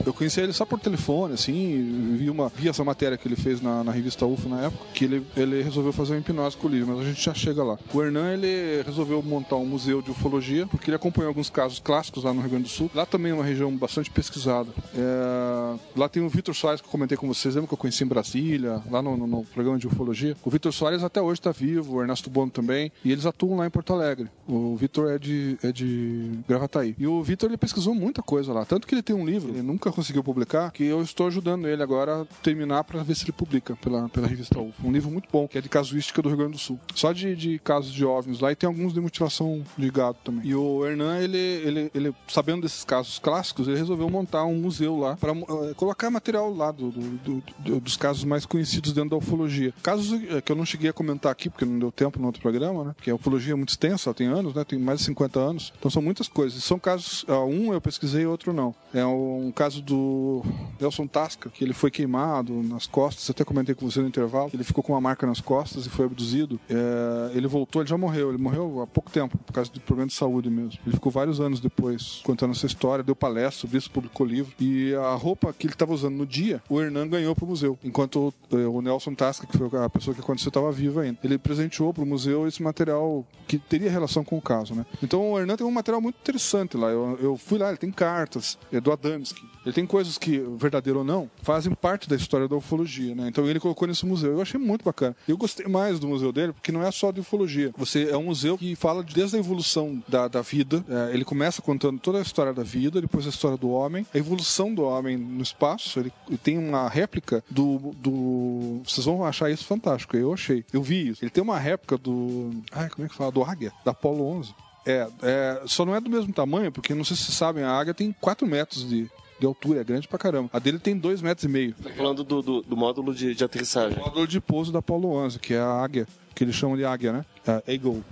[0.05, 2.15] Eu conhecia ele só por telefone, assim.
[2.17, 5.05] Vi, uma, vi essa matéria que ele fez na, na revista UFO na época, que
[5.05, 7.77] ele, ele resolveu fazer uma hipnose com o livro, mas a gente já chega lá.
[7.93, 12.23] O Hernan, ele resolveu montar um museu de ufologia, porque ele acompanhou alguns casos clássicos
[12.23, 12.89] lá no Rio Grande do Sul.
[12.95, 14.69] Lá também é uma região bastante pesquisada.
[14.95, 18.03] É, Lá tem o Vitor Soares, que eu comentei com vocês, lembra que eu conheci
[18.03, 20.35] em Brasília, lá no, no- no programa de ufologia.
[20.43, 23.65] O Vitor Soares até hoje está vivo, o Ernesto Bono também, e eles atuam lá
[23.65, 24.27] em Porto Alegre.
[24.47, 26.95] O Vitor é de, é de Gravataí.
[26.99, 29.61] E o Vitor, ele pesquisou muita coisa lá, tanto que ele tem um livro, ele
[29.61, 33.31] nunca conseguiu publicar, que eu estou ajudando ele agora a terminar para ver se ele
[33.31, 34.87] publica pela, pela revista UFO.
[34.87, 36.79] Um livro muito bom, que é de casuística do Rio Grande do Sul.
[36.93, 40.45] Só de, de casos de OVNIs lá e tem alguns de mutilação de gado também.
[40.45, 44.97] E o Hernan, ele, ele, ele sabendo desses casos clássicos, ele resolveu montar um museu
[44.97, 45.33] lá para
[45.75, 49.71] colocar material lá do, do, do- dos casos mais conhecidos dentro da ufologia.
[49.83, 52.41] Casos eh, que eu não cheguei a comentar aqui, porque não deu tempo no outro
[52.41, 52.93] programa, né?
[52.95, 54.63] Porque a ufologia é muito extensa, tem anos, né?
[54.63, 55.71] Tem mais de 50 anos.
[55.77, 56.63] Então são muitas coisas.
[56.63, 58.73] São casos, ah, um eu pesquisei, outro não.
[58.91, 60.43] É um caso do
[60.79, 64.63] Nelson Tasca, que ele foi queimado nas costas, até comentei com você no intervalo, ele
[64.63, 66.59] ficou com uma marca nas costas e foi abduzido.
[66.67, 70.07] É, ele voltou, ele já morreu, ele morreu há pouco tempo, por causa de problema
[70.07, 70.79] de saúde mesmo.
[70.85, 74.51] Ele ficou vários anos depois contando essa história, deu palestra sobre isso, publicou livro.
[74.59, 78.33] E a roupa que ele estava usando no dia, o Hernan ganhou pro museu, enquanto
[78.51, 81.19] o, o Nelson Tasca, que foi a pessoa que aconteceu, estava vivo ainda.
[81.23, 84.85] Ele presenteou pro museu esse material que teria relação com o caso, né?
[85.03, 86.87] Então o Hernan tem um material muito interessante lá.
[86.89, 89.41] Eu, eu fui lá, ele tem cartas, é do Adamski.
[89.65, 93.27] Ele tem coisas que, verdadeiro ou não, fazem parte da história da ufologia, né?
[93.27, 94.31] Então ele colocou nesse museu.
[94.31, 95.15] Eu achei muito bacana.
[95.27, 97.71] Eu gostei mais do museu dele, porque não é só de ufologia.
[97.77, 100.83] Você é um museu que fala de- desde a evolução da, da vida.
[100.89, 104.17] É, ele começa contando toda a história da vida, depois a história do homem, a
[104.17, 105.99] evolução do homem no espaço.
[105.99, 108.81] Ele, ele tem uma réplica do, do.
[108.85, 110.15] Vocês vão achar isso fantástico.
[110.15, 110.63] Eu achei.
[110.71, 111.23] Eu vi isso.
[111.23, 112.51] Ele tem uma réplica do.
[112.71, 113.31] Ai, como é que fala?
[113.31, 114.53] Do Águia, da Apollo 11.
[114.85, 117.71] É, é, só não é do mesmo tamanho, porque não sei se vocês sabem, a
[117.71, 120.49] águia tem 4 metros de, de altura, é grande pra caramba.
[120.51, 121.75] A dele tem 2 metros e meio.
[121.75, 123.97] Tá falando do, do, do módulo de, de aterrissagem.
[123.99, 126.85] O módulo de pouso da Apollo 11, que é a águia, que eles chamam de
[126.85, 127.25] águia, né?
[127.47, 128.03] A Eagle.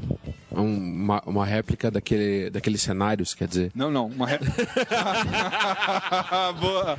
[0.55, 3.71] É um- uma, uma réplica daquele, daqueles cenários, quer dizer.
[3.75, 4.55] Não, não, uma réplica.
[6.59, 6.97] Boa!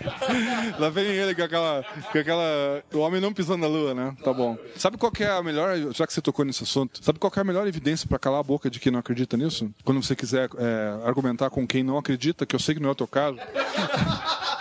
[0.79, 2.83] Lá vem ele com aquela, com aquela.
[2.93, 4.15] O homem não pisando na lua, né?
[4.23, 4.57] Tá bom.
[4.77, 5.77] Sabe qual que é a melhor.
[5.93, 8.41] Já que você tocou nesse assunto, sabe qual que é a melhor evidência pra calar
[8.41, 9.71] a boca de quem não acredita nisso?
[9.85, 12.93] Quando você quiser é, argumentar com quem não acredita, que eu sei que não é
[12.93, 13.39] o teu caso.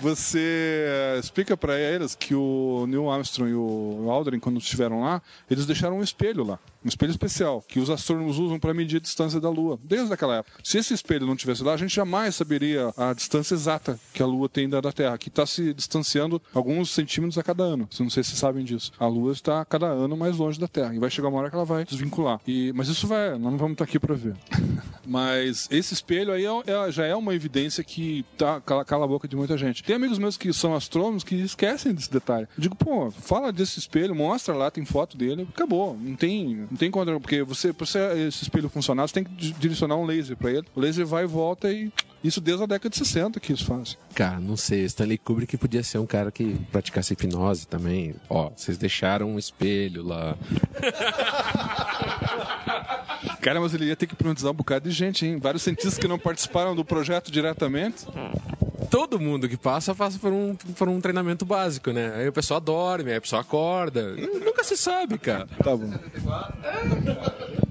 [0.00, 5.22] Você eh, explica pra eles que o Neil Armstrong e o Aldrin, quando estiveram lá,
[5.50, 9.00] eles deixaram um espelho lá, um espelho especial, que os astrônomos usam para medir a
[9.00, 10.58] distância da Lua, desde aquela época.
[10.62, 14.26] Se esse espelho não tivesse lá, a gente jamais saberia a distância exata que a
[14.26, 17.88] Lua tem da da Terra, que está se distanciando alguns centímetros a cada ano.
[17.98, 18.92] Não sei se vocês sabem disso.
[18.98, 21.48] A Lua está a cada ano mais longe da Terra, e vai chegar uma hora
[21.48, 22.40] que ela vai desvincular.
[22.46, 24.34] E, mas isso vai, nós não vamos estar aqui para ver.
[25.06, 29.08] Mas esse espelho aí é- é- já é uma evidência que tá, cala, cala a
[29.08, 29.82] boca de muita gente.
[29.82, 32.46] Tem amigos meus que são astrônomos que esquecem desse detalhe.
[32.56, 35.94] Eu digo, pô, fala desse espelho, mostra lá, tem foto dele, acabou.
[36.00, 39.30] Não tem, não tem contra, porque você, pra você esse espelho funcionar, você tem que
[39.32, 40.66] di- direcionar um laser para ele.
[40.74, 43.96] O laser vai e volta e isso desde a década de 60 que isso faz.
[44.14, 44.84] Cara, não sei.
[44.86, 48.14] Stanley Kubrick podia ser um cara que praticasse hipnose também.
[48.28, 50.36] Ó, vocês deixaram um espelho lá.
[53.40, 55.38] Cara, mas ele ia ter que hipnotizar um bocado de gente, hein?
[55.38, 58.06] Vários cientistas que não participaram do projeto diretamente.
[58.90, 62.12] Todo mundo que passa, passa por um, por um treinamento básico, né?
[62.16, 64.14] Aí o pessoal dorme, aí o pessoal acorda.
[64.14, 65.46] Nunca se sabe, cara.
[65.62, 65.92] Tá bom.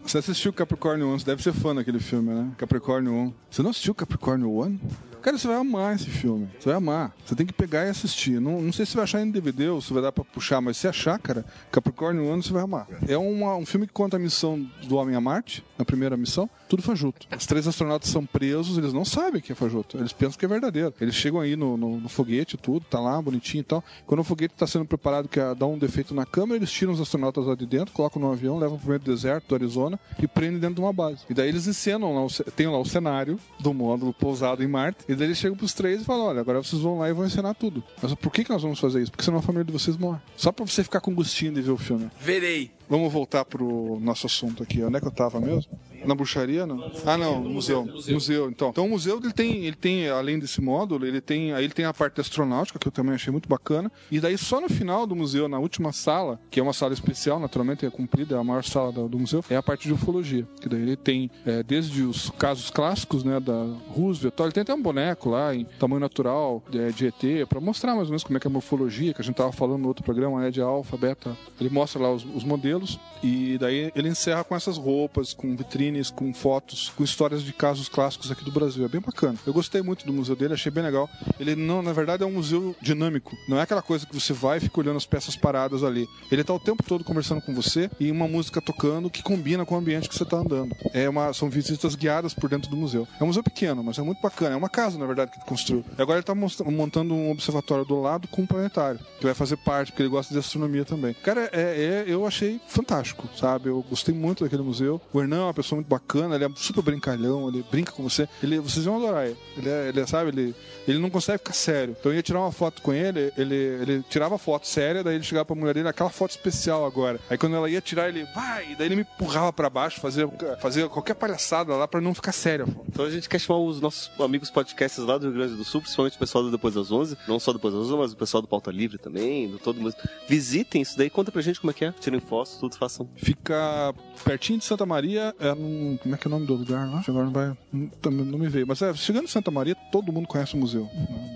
[0.06, 2.52] Você assistiu Capricórnio 1, você deve ser fã daquele filme, né?
[2.58, 3.34] Capricórnio 1.
[3.50, 4.80] Você não assistiu Capricórnio 1?
[5.24, 6.50] Cara, você vai amar esse filme.
[6.60, 7.16] Você vai amar.
[7.26, 8.42] Você tem que pegar e assistir.
[8.42, 10.76] Não, não sei se vai achar em DVD ou se vai dar pra puxar, mas
[10.76, 12.88] se achar, cara, Capricórnio 1 você vai amar.
[13.08, 16.50] É uma- um filme que conta a missão do Homem a Marte, na primeira missão,
[16.68, 17.26] tudo fajuto.
[17.38, 19.98] Os três astronautas são presos, eles não sabem que é fajuto.
[19.98, 20.94] Eles pensam que é verdadeiro.
[21.00, 23.82] Eles chegam aí no, no- no foguete, tudo, tá lá, bonitinho e tal.
[24.06, 26.92] Quando o foguete tá sendo preparado, que é dar um defeito na câmera, eles tiram
[26.92, 29.98] os astronautas lá de dentro, colocam no avião, levam pro meio do deserto do Arizona
[30.22, 31.20] e prendem dentro de uma base.
[31.30, 35.16] E daí eles encenam lá, tem lá o cenário do módulo pousado em Marte, e
[35.16, 37.56] daí eles chegam pros três e falam: olha, agora vocês vão lá e vão encenar
[37.56, 37.84] tudo.
[38.02, 39.12] Mas por que, que nós vamos fazer isso?
[39.12, 40.20] Porque senão a família de vocês morre.
[40.36, 42.10] Só pra você ficar com gostinho de ver o filme.
[42.20, 42.72] Verei.
[42.90, 44.84] Vamos voltar pro nosso assunto aqui.
[44.84, 45.72] Onde é que eu tava mesmo?
[46.06, 46.92] Na bruxaria, não?
[47.06, 47.86] Ah, não, museu.
[47.86, 48.70] Museu, então.
[48.70, 51.86] Então o museu ele tem, ele tem além desse módulo, ele tem, aí ele tem
[51.86, 53.92] a parte astronáutica que eu também achei muito bacana.
[54.12, 57.40] E daí só no final do museu, na última sala, que é uma sala especial,
[57.40, 60.46] naturalmente é comprida, é a maior sala do, do museu, é a parte de ufologia.
[60.62, 64.62] Que daí ele tem é, desde os casos clássicos, né, da Roosevelt, tal, ele tem
[64.62, 68.24] até um boneco lá em tamanho natural de, de ET para mostrar mais ou menos
[68.24, 70.52] como é que é a morfologia, que a gente tava falando no outro programa, né,
[70.52, 71.36] de alfa, beta.
[71.60, 76.10] Ele mostra lá os, os modelos e daí ele encerra com essas roupas, com vitrines,
[76.10, 78.84] com fotos, com histórias de casos clássicos aqui do Brasil.
[78.86, 79.38] É bem bacana.
[79.46, 81.10] Eu gostei muito do museu dele, achei bem legal.
[81.40, 83.36] Ele não, na verdade, é um museu dinâmico.
[83.48, 86.08] Não é aquela coisa que você vai e fica olhando as peças paradas ali.
[86.32, 89.76] Ele tá o tempo todo conversando com você e uma música tocando que combina com
[89.76, 90.76] o ambiente que você tá andando.
[90.94, 93.08] É uma, são visitas guiadas por dentro do museu.
[93.20, 94.56] É um museu pequeno, mas é muito bacana.
[94.56, 95.84] É uma casa, na verdade, que ele construiu.
[95.98, 99.58] E agora ele tá montando um observatório do lado com um planetário, que vai fazer
[99.58, 101.14] parte, porque ele gosta de astronomia também.
[101.14, 103.70] Cara, é, é- eu achei fantástico, sabe?
[103.70, 105.02] Eu gostei muito daquele museu.
[105.12, 108.28] O Hernan é uma pessoa muito bacana, ele é super brincalhão, ele brinca com você.
[108.42, 109.38] Ele, vocês vão adorar ele.
[109.58, 110.56] Ele, é, ele é, sabe, ele,
[110.88, 111.96] ele não consegue ficar sério.
[112.00, 115.24] Então eu ia tirar uma foto com ele, ele, ele tirava foto séria, daí ele
[115.24, 117.20] chegava pra mulher dele, aquela foto especial agora.
[117.30, 120.28] Aí quando ela ia tirar, ele vai, daí ele me empurrava pra baixo, fazia,
[120.60, 122.68] fazia qualquer palhaçada lá pra não ficar sério.
[122.88, 124.50] Então a gente quer chamar os nossos amigos
[124.84, 127.40] podcasts lá do Rio Grande do Sul, principalmente o pessoal do Depois das 11, não
[127.40, 129.96] só Depois das 11, mas o pessoal do Pauta Livre também, do todo mundo.
[130.28, 131.92] Visitem isso daí, conta pra gente como é que é.
[131.92, 133.08] Tirem fotos, tudo, façam.
[133.16, 133.94] Fica
[134.24, 137.04] pertinho de Santa Maria, é num, como é que é o nome do lugar lá?
[137.08, 138.68] Agora não vai, não, não me veio.
[138.68, 140.90] Mas é, chegando em Santa Maria, todo mundo conhece o museu.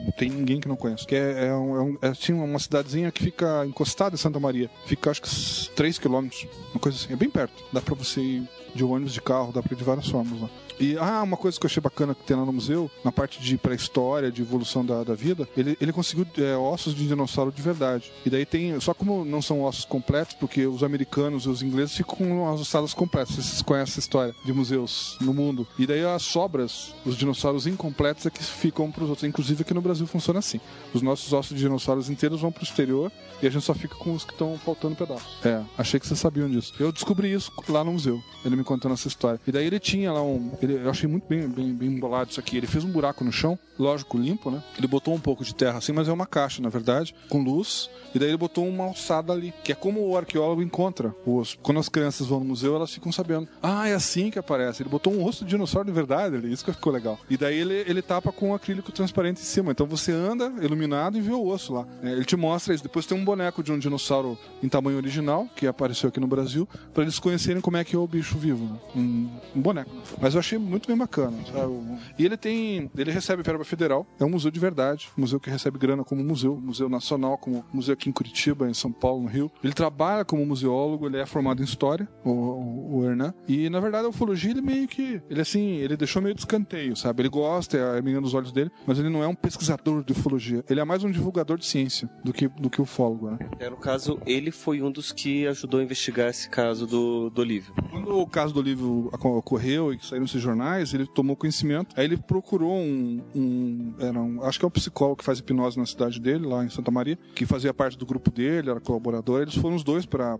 [0.03, 1.05] Não tem ninguém que não conhece.
[1.05, 4.69] Que é, é, é, um, é assim, uma cidadezinha que fica encostada em Santa Maria.
[4.85, 5.29] Fica acho que
[5.75, 7.13] 3 quilômetros, uma coisa assim.
[7.13, 7.63] É bem perto.
[7.71, 10.49] Dá pra você ir de ônibus, de carro, dá pra ir de várias formas lá.
[10.79, 13.41] E, ah, uma coisa que eu achei bacana que tem lá no museu, na parte
[13.41, 17.61] de pré-história, de evolução da, da vida, ele, ele conseguiu é, ossos de dinossauro de
[17.61, 18.11] verdade.
[18.25, 21.95] E daí tem, só como não são ossos completos, porque os americanos e os ingleses
[21.95, 23.35] ficam com as ossadas completas.
[23.35, 25.67] Vocês conhecem essa história de museus no mundo.
[25.77, 29.27] E daí as sobras, os dinossauros incompletos é que ficam para os outros.
[29.27, 30.59] Inclusive aqui no Brasil funciona assim.
[30.93, 33.11] Os nossos ossos de dinossauros inteiros vão para o exterior
[33.41, 35.27] e a gente só fica com os que estão faltando pedaços.
[35.45, 36.73] É, achei que vocês sabiam disso.
[36.79, 39.39] Eu descobri isso lá no museu, ele me contando essa história.
[39.45, 40.51] E daí ele tinha lá um.
[40.67, 42.57] Ele, eu achei muito bem, bem, bem embolado isso aqui.
[42.57, 44.61] Ele fez um buraco no chão, lógico, limpo, né?
[44.77, 47.89] Ele botou um pouco de terra assim, mas é uma caixa, na verdade, com luz.
[48.13, 51.57] E daí ele botou uma alçada ali, que é como o arqueólogo encontra o osso.
[51.59, 53.47] Quando as crianças vão no museu, elas ficam sabendo.
[53.61, 54.81] Ah, é assim que aparece.
[54.81, 57.19] Ele botou um osso de dinossauro de verdade ali, isso que ficou legal.
[57.29, 59.71] E daí ele, ele tapa com um acrílico transparente em cima.
[59.71, 61.87] Então você anda iluminado e vê o osso lá.
[62.03, 62.83] É, ele te mostra isso.
[62.83, 66.67] Depois tem um boneco de um dinossauro em tamanho original, que apareceu aqui no Brasil,
[66.93, 68.65] para eles conhecerem como é que é o bicho vivo.
[68.65, 68.79] né?
[68.95, 69.91] Um, um boneco.
[70.19, 71.37] Mas eu achei muito bem bacana.
[71.51, 71.73] sabe?
[72.17, 72.89] E ele tem.
[72.97, 76.23] Ele recebe verba federal, é um museu de verdade, um museu que recebe grana como
[76.23, 79.51] museu, museu nacional, como museu aqui em Curitiba, em São Paulo, no Rio.
[79.63, 83.33] Ele trabalha como museólogo, ele é formado em história, o, o, o Hernan.
[83.47, 85.21] E na verdade a ufologia ele meio que.
[85.29, 87.21] Ele assim, ele deixou meio de escanteio, sabe?
[87.21, 90.11] Ele gosta, é a menina dos olhos dele, mas ele não é um pesquisador de
[90.11, 90.63] ufologia.
[90.69, 93.39] Ele é mais um divulgador de ciência do que, do que ufólogo, né?
[93.59, 97.41] É, no caso, ele foi um dos que ajudou a investigar esse caso do, do
[97.41, 97.73] Olívio.
[97.89, 101.93] Quando o caso do livro ocorreu e que saíram esses jornais, ele tomou conhecimento.
[101.97, 104.43] Aí ele procurou um, um, era um.
[104.43, 107.17] Acho que é um psicólogo que faz hipnose na cidade dele, lá em Santa Maria,
[107.35, 109.41] que fazia parte do grupo dele, era colaborador.
[109.41, 110.37] Eles foram os dois para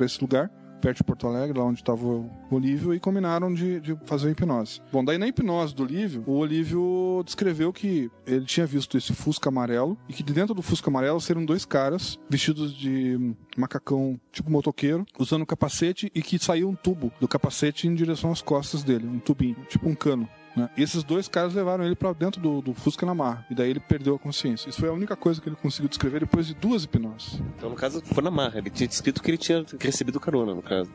[0.00, 3.96] esse lugar perto de Porto Alegre, lá onde estava o Olívio, e combinaram de, de
[4.04, 4.80] fazer a hipnose.
[4.92, 9.48] Bom, daí na hipnose do Olívio, o Olívio descreveu que ele tinha visto esse Fusca
[9.48, 14.50] amarelo e que de dentro do Fusca amarelo seriam dois caras vestidos de macacão tipo
[14.50, 19.06] motoqueiro, usando capacete e que saiu um tubo do capacete em direção às costas dele,
[19.06, 20.28] um tubinho, tipo um cano.
[20.56, 20.68] Né?
[20.76, 23.46] E esses dois caras levaram ele para dentro do, do Fusca na marra.
[23.50, 24.68] E daí ele perdeu a consciência.
[24.68, 27.40] Isso foi a única coisa que ele conseguiu descrever depois de duas hipnoses.
[27.56, 28.58] Então, no caso, foi na marra.
[28.58, 30.90] Ele tinha descrito que ele tinha recebido carona, no caso.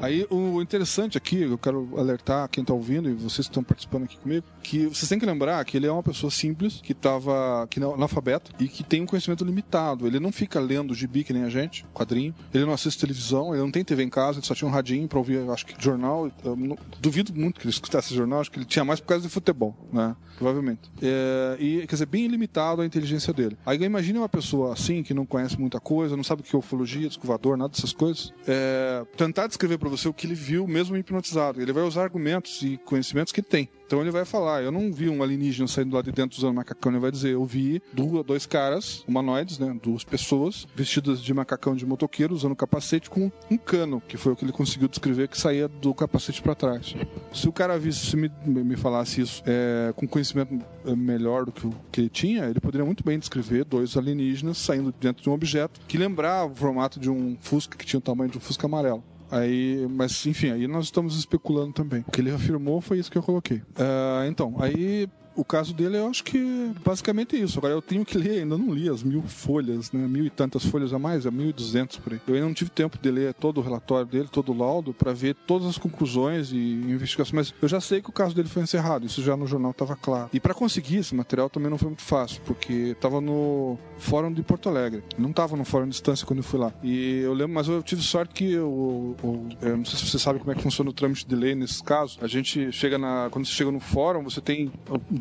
[0.00, 4.04] Aí o interessante aqui, eu quero alertar quem tá ouvindo e vocês que estão participando
[4.04, 7.66] aqui comigo, que vocês têm que lembrar que ele é uma pessoa simples, que tava
[7.70, 10.06] que não analfabeto e que tem um conhecimento limitado.
[10.06, 12.34] Ele não fica lendo gibi que nem a gente, quadrinho.
[12.52, 15.08] Ele não assiste televisão, ele não tem TV em casa, ele só tinha um radinho
[15.08, 16.30] pra ouvir, acho que jornal.
[16.44, 19.28] Eu duvido muito que ele escutasse jornal, acho que ele tinha mais por causa de
[19.28, 20.14] futebol, né?
[20.38, 20.90] Provavelmente.
[21.02, 23.56] É, e, quer dizer, bem limitado a inteligência dele.
[23.66, 26.58] Aí imagine uma pessoa assim, que não conhece muita coisa, não sabe o que é
[26.58, 30.96] ufologia, descovador, nada dessas coisas, é, tentar descrever para você o que ele viu, mesmo
[30.96, 31.60] hipnotizado.
[31.60, 33.68] Ele vai usar argumentos e conhecimentos que tem.
[33.86, 36.90] Então ele vai falar, eu não vi um alienígena saindo lá de dentro usando macacão,
[36.90, 41.76] ele vai dizer, eu vi du- dois caras, humanoides, né, duas pessoas, vestidas de macacão
[41.76, 45.38] de motoqueiro, usando capacete com um cano, que foi o que ele conseguiu descrever, que
[45.38, 46.96] saía do capacete para trás.
[47.32, 51.52] Se o cara visse, se me, me falasse isso é, com conhecimento é, melhor do
[51.52, 55.22] que o que ele tinha, ele poderia muito bem descrever dois alienígenas saindo de dentro
[55.22, 58.38] de um objeto que lembrava o formato de um Fusca, que tinha o tamanho de
[58.38, 59.02] um Fusca amarelo.
[59.30, 62.04] Aí, mas enfim, aí nós estamos especulando também.
[62.06, 63.62] O que ele afirmou foi isso que eu coloquei.
[63.76, 67.58] Ah, então, aí o caso dele eu acho que basicamente isso.
[67.58, 70.06] Agora eu tenho que ler, ainda não li as mil folhas, né?
[70.06, 72.20] Mil e tantas folhas a mais, é mil e duzentos por aí.
[72.26, 75.12] Eu ainda não tive tempo de ler todo o relatório dele, todo o laudo, para
[75.12, 77.32] ver todas as conclusões e investigações.
[77.32, 79.94] Mas eu já sei que o caso dele foi encerrado, isso já no jornal estava
[79.96, 80.30] claro.
[80.32, 84.42] E para conseguir esse material também não foi muito fácil, porque estava no Fórum de
[84.42, 85.02] Porto Alegre.
[85.18, 86.72] Não estava no Fórum de Distância quando eu fui lá.
[86.82, 90.18] E eu lembro, mas eu tive sorte que o, o- eu não sei se você
[90.18, 92.18] sabe como é que funciona o trâmite de lei nesses casos.
[92.20, 93.28] A gente chega na.
[93.30, 94.70] Quando você chega no fórum, você tem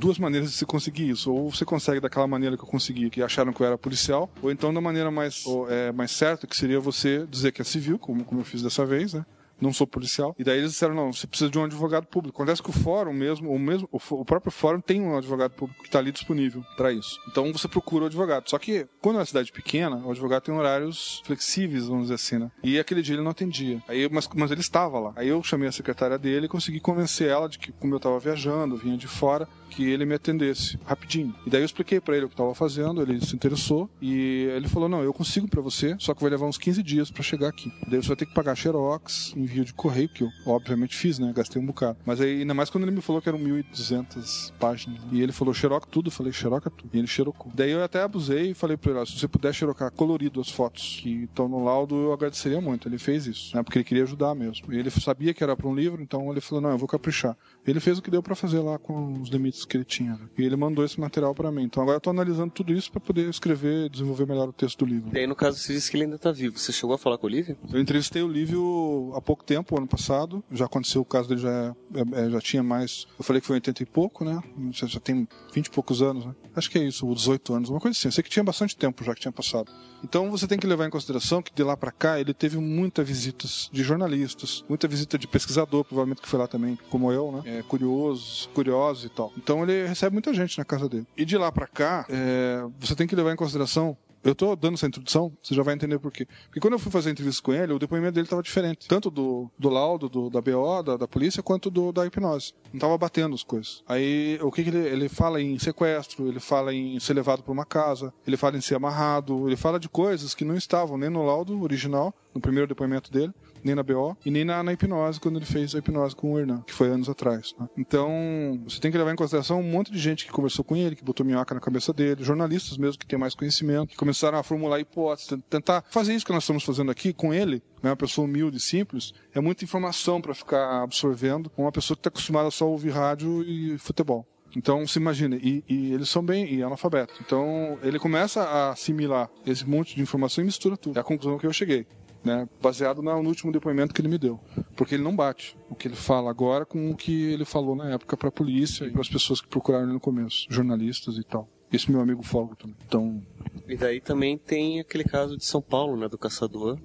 [0.06, 1.34] duas maneiras de se conseguir isso.
[1.34, 4.52] Ou você consegue daquela maneira que eu consegui, que acharam que eu era policial, ou
[4.52, 7.98] então da maneira mais, ou, é, mais certa, que seria você dizer que é civil,
[7.98, 9.26] como, como eu fiz dessa vez, né?
[9.60, 10.36] não sou policial.
[10.38, 12.41] E daí eles disseram, não, você precisa de um advogado público.
[12.41, 15.89] Acontece que o fórum mesmo, o mesmo, o, próprio fórum tem um advogado público que
[15.89, 17.20] está ali disponível para isso.
[17.30, 18.50] Então você procura o advogado.
[18.50, 22.38] Só que quando é uma cidade pequena, o advogado tem horários flexíveis, vamos dizer assim,
[22.38, 22.52] né?
[22.63, 23.82] E aquele dia ele não atendia.
[23.88, 25.13] Aí, mas, mas ele estava lá.
[25.15, 28.20] Aí eu chamei a secretária dele e consegui convencer ela de que, como eu estava
[28.20, 31.36] viajando, vinha de fora, que ele me atendesse rapidinho.
[31.45, 34.67] E daí eu expliquei para ele o que estava fazendo, ele se interessou e ele
[34.67, 37.49] falou: "Não, eu consigo para você, só que vai levar uns 15 dias para chegar
[37.49, 37.71] aqui.
[37.88, 41.32] Daí você vai ter que pagar xerox, envio de correio que eu obviamente fiz, né?
[41.36, 41.97] Gastei um bocado.
[42.06, 44.99] Mas aí ainda mais quando ele me falou que eram 1200 páginas.
[45.12, 46.08] E ele falou: "Xerox tudo".
[46.08, 46.89] Eu falei: "Xeroca tudo".
[46.93, 47.51] E ele xerocou.
[47.56, 50.49] Daí eu até abusei e falei para ele: "Ó, se você puder xerocar colorido as
[50.49, 52.88] fotos que estão no laudo, eu agradeceria muito".
[52.88, 53.63] Ele fez isso, né?
[53.63, 54.71] Porque ele queria ajudar mesmo.
[54.73, 57.38] E ele sabia que era para um livro, então ele falou: "Não, eu vou caprichar".
[57.65, 60.12] Ele fez o que deu para fazer lá com os limites que ele tinha.
[60.13, 60.19] né?
[60.38, 61.63] E ele mandou esse material para mim.
[61.63, 64.86] Então agora eu tô analisando tudo isso para poder escrever, desenvolver melhor o texto do
[64.86, 65.10] livro.
[65.13, 66.58] E aí, no caso, você disse que ele ainda tá vivo.
[66.60, 67.58] Você chegou a falar com o Olívio?
[67.71, 70.43] Eu entrevistei o Lívio há pouco tempo, ano passado.
[70.51, 73.08] Já aconteceu, o caso dele já, é- é- já tinha mais.
[73.17, 74.41] Eu falei que foi em 80 e pouco, né?
[74.71, 76.36] Já, já tem 20 e poucos anos, né?
[76.56, 78.08] Acho que é isso, ou 18 anos, uma coisa assim.
[78.08, 79.72] Eu sei que tinha bastante tempo já que tinha passado.
[80.04, 83.08] Então você tem que levar em consideração que de lá para cá ele teve muitas
[83.08, 87.41] visitas de jornalistas, muita visita de pesquisador, provavelmente que foi lá também, como eu, né?
[87.46, 89.34] É, curiosos, curiosos e tal.
[89.38, 91.08] Então ele recebe muita gente na casa dele.
[91.18, 94.74] E de lá para cá, é, você tem que levar em consideração eu tô dando
[94.74, 96.28] essa introdução, você já vai entender por quê.
[96.48, 98.88] Porque quando eu fui fazer a entrevista com ele, o depoimento dele estava diferente.
[98.88, 102.54] Tanto do, do laudo, do, da BO, da, da polícia, quanto do, da hipnose.
[102.74, 103.84] Não tava batendo as coisas.
[103.88, 107.54] Aí, o que, que ele, ele fala em sequestro, ele fala em ser levado para
[107.54, 111.10] uma casa, ele fala em ser amarrado, ele fala de coisas que não estavam nem
[111.10, 113.32] no laudo original, no primeiro depoimento dele,
[113.65, 116.39] nem na BO, e nem na, na hipnose, quando ele fez a hipnose com o
[116.39, 117.54] Hernan, que foi anos atrás.
[117.60, 117.67] né?
[117.78, 120.95] Então, você tem que levar em consideração um monte de gente que conversou com ele,
[120.95, 124.43] que botou minhoca na cabeça dele, jornalistas mesmo que têm mais conhecimento, que começaram a
[124.43, 127.95] formular hipóteses, tent- tentar fazer isso que nós estamos fazendo aqui com ele, né, uma
[127.95, 132.51] pessoa humilde e simples, é muita informação para ficar absorvendo, uma pessoa que está acostumada
[132.51, 134.25] só a ouvir rádio e futebol.
[134.58, 137.17] Então, se imagina, e, e eles são bem analfabetos.
[137.19, 140.95] Então, ele começa a assimilar esse monte de informação e mistura tudo.
[140.97, 141.86] É a conclusão que eu cheguei.
[142.26, 144.40] Né, baseado na- no último depoimento que ele me deu.
[144.76, 147.92] Porque ele não bate o que ele fala agora com o que ele falou na
[147.92, 151.24] época para a polícia e para as pessoas que procuraram ele no começo, jornalistas e
[151.24, 151.48] tal.
[151.72, 152.76] Esse meu amigo Folgo também.
[152.88, 153.22] Então,
[153.68, 156.08] E daí também tem aquele caso de São Paulo, né?
[156.08, 156.80] Do caçador.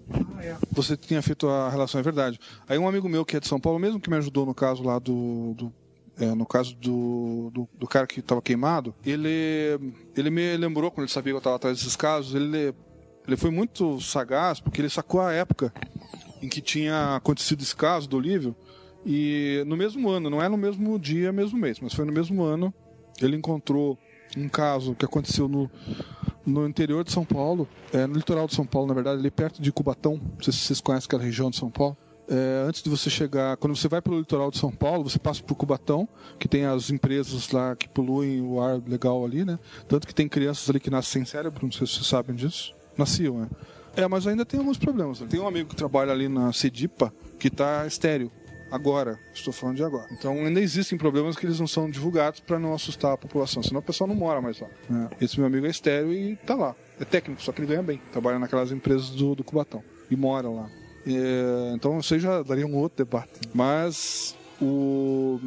[0.72, 2.38] você tinha feito a relação, é verdade.
[2.68, 4.82] Aí um amigo meu que é de São Paulo, mesmo que me ajudou no caso
[4.82, 5.54] lá do.
[5.54, 5.72] do-
[6.18, 9.78] é, no caso do, do, do cara que estava queimado, ele,
[10.14, 12.74] ele me lembrou, quando ele sabia que eu estava atrás desses casos, ele,
[13.30, 15.72] ele foi muito sagaz, porque ele sacou a época
[16.42, 18.54] em que tinha acontecido esse caso do Olívio,
[19.04, 22.42] e no mesmo ano, não é no mesmo dia, mesmo mês, mas foi no mesmo
[22.42, 22.74] ano,
[23.20, 23.98] ele encontrou
[24.36, 25.70] um caso que aconteceu no,
[26.44, 29.60] no interior de São Paulo, é, no litoral de São Paulo, na verdade, ali perto
[29.60, 30.14] de Cubatão.
[30.16, 31.96] Não sei se vocês conhecem aquela região de São Paulo.
[32.28, 35.42] É, antes de você chegar, quando você vai pelo litoral de São Paulo, você passa
[35.42, 39.58] por Cubatão, que tem as empresas lá que poluem o ar legal ali, né?
[39.88, 42.72] Tanto que tem crianças ali que nascem sem cérebro, não sei se vocês sabem disso.
[43.00, 43.48] Nasciam, né?
[43.96, 45.18] É, mas ainda tem alguns problemas.
[45.20, 48.30] Tem um amigo que trabalha ali na Cedipa que está estéreo.
[48.70, 50.06] Agora, estou falando de agora.
[50.12, 53.80] Então ainda existem problemas que eles não são divulgados para não assustar a população, senão
[53.80, 54.68] o pessoal não mora mais lá.
[54.88, 55.10] né?
[55.20, 56.76] Esse meu amigo é estéreo e tá lá.
[57.00, 58.00] É técnico, só que ele ganha bem.
[58.12, 60.70] Trabalha naquelas empresas do, do Cubatão e mora lá.
[61.04, 63.40] É, então isso aí já daria um outro debate.
[63.52, 65.40] Mas o,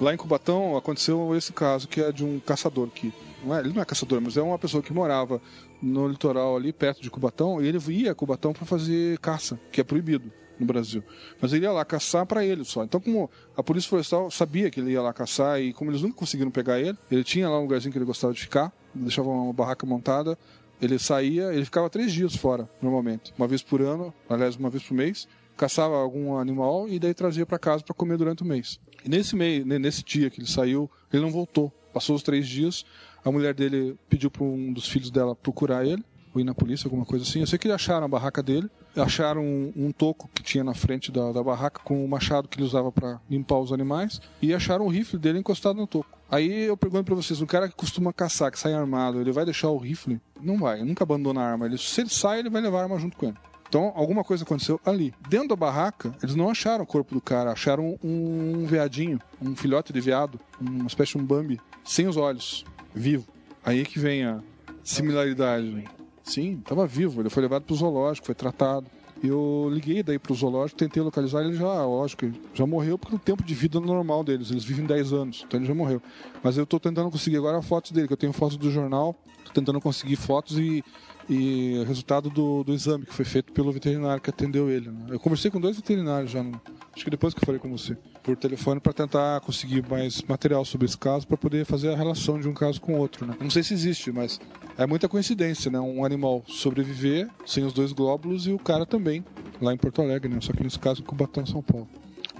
[0.00, 3.12] lá em Cubatão aconteceu esse caso que é de um caçador que
[3.44, 5.40] não é, ele não é caçador, mas é uma pessoa que morava
[5.84, 9.84] no litoral ali perto de Cubatão ele ia a Cubatão para fazer caça, que é
[9.84, 11.02] proibido no Brasil.
[11.40, 12.84] Mas ele ia lá caçar para ele só.
[12.84, 16.14] Então, como a Polícia Florestal sabia que ele ia lá caçar e como eles nunca
[16.14, 19.52] conseguiram pegar ele, ele tinha lá um lugarzinho que ele gostava de ficar, deixava uma
[19.52, 20.38] barraca montada,
[20.80, 23.32] ele saía, ele ficava três dias fora, normalmente.
[23.36, 27.44] Uma vez por ano, aliás, uma vez por mês, caçava algum animal e daí trazia
[27.46, 28.78] para casa para comer durante o mês.
[29.04, 31.72] E nesse ne- nesse dia que ele saiu, ele não voltou.
[31.92, 32.84] Passou os três dias,
[33.24, 36.86] a mulher dele pediu para um dos filhos dela procurar ele, ou ir na polícia,
[36.86, 37.40] alguma coisa assim.
[37.40, 40.74] Eu sei que eles acharam a barraca dele, acharam um, um toco que tinha na
[40.74, 44.52] frente da, da barraca com o machado que ele usava para limpar os animais e
[44.52, 46.08] acharam o rifle dele encostado no toco.
[46.30, 49.44] Aí eu pergunto para vocês, um cara que costuma caçar, que sai armado, ele vai
[49.44, 50.20] deixar o rifle?
[50.40, 51.66] Não vai, ele nunca abandona a arma.
[51.66, 53.36] Ele, se ele sai, ele vai levar a arma junto com ele.
[53.68, 55.12] Então, alguma coisa aconteceu ali.
[55.28, 59.92] Dentro da barraca, eles não acharam o corpo do cara, acharam um veadinho, um filhote
[59.92, 63.26] de veado, uma espécie de um Bambi, sem os olhos, vivo.
[63.64, 64.40] Aí que vem a
[64.82, 65.84] similaridade.
[66.22, 68.86] Sim, estava vivo, ele foi levado para o zoológico, foi tratado.
[69.22, 73.42] Eu liguei daí pro zoológico, tentei localizar ele já, lógico, já morreu porque o tempo
[73.42, 76.02] de vida normal deles, eles vivem 10 anos, então ele já morreu.
[76.42, 79.52] Mas eu tô tentando conseguir agora fotos dele, que eu tenho fotos do jornal, tô
[79.52, 80.84] tentando conseguir fotos e
[81.28, 84.90] E resultado do, do exame que foi feito pelo veterinário que atendeu ele.
[84.90, 85.06] Né?
[85.10, 86.60] Eu conversei com dois veterinários já, no,
[86.94, 90.64] acho que depois que eu falei com você, por telefone para tentar conseguir mais material
[90.64, 93.26] sobre esse caso para poder fazer a relação de um caso com o outro.
[93.26, 93.34] Né?
[93.40, 94.38] Não sei se existe, mas
[94.76, 95.80] é muita coincidência, né?
[95.80, 99.24] Um animal sobreviver sem os dois glóbulos e o cara também,
[99.60, 100.40] lá em Porto Alegre, né?
[100.40, 101.88] Só que nesse caso em Cubatão, São Paulo.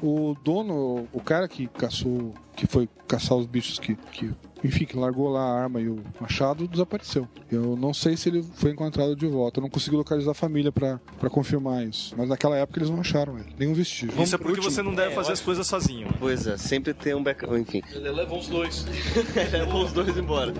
[0.03, 4.31] O dono, o cara que caçou, que foi caçar os bichos que, que
[4.65, 7.29] enfim, que largou lá a arma e o machado, desapareceu.
[7.53, 9.61] Eu não sei se ele foi encontrado de volta.
[9.61, 10.99] Eu não consegui localizar a família para
[11.31, 12.15] confirmar isso.
[12.17, 14.21] Mas naquela época eles não acharam ele, nenhum vestígio.
[14.23, 16.07] Isso é porque você não deve fazer as coisas sozinho.
[16.07, 16.15] né?
[16.19, 17.55] Pois é, sempre tem um backup.
[17.55, 18.87] Enfim, Ele leva os dois.
[19.53, 20.55] leva os dois embora.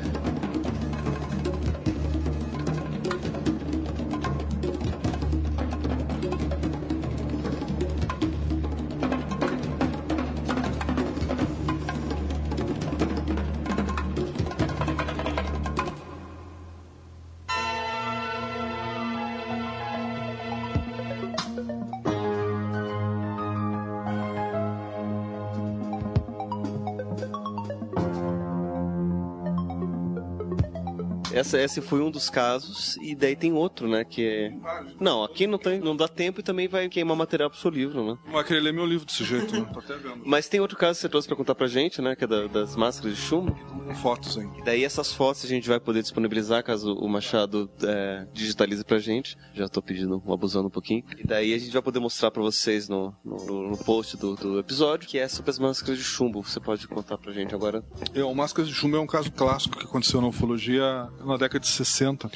[31.45, 34.03] Essa, esse foi um dos casos, e daí tem outro, né?
[34.03, 34.53] Que é.
[34.99, 38.03] Não, aqui não, tem, não dá tempo e também vai queimar material pro seu livro,
[38.03, 38.19] né?
[38.25, 39.69] Não vai querer ler meu livro desse jeito, né?
[39.73, 40.23] Tô até vendo.
[40.25, 42.17] Mas tem outro caso que você trouxe pra contar pra gente, né?
[42.17, 43.55] Que é da- das máscaras de chumbo.
[43.85, 44.49] Com fotos aí.
[44.59, 48.99] E daí essas fotos a gente vai poder disponibilizar caso o Machado é, digitalize pra
[48.99, 49.37] gente.
[49.53, 51.05] Já tô pedindo, abusando um pouquinho.
[51.19, 54.59] E daí a gente vai poder mostrar pra vocês no, no, no post do, do
[54.59, 56.43] episódio, que é sobre as máscaras de chumbo.
[56.43, 57.85] Você pode contar pra gente agora?
[58.15, 61.61] É, o Máscaras de Chumbo é um caso clássico que aconteceu na ufologia na década
[61.61, 62.31] de 60.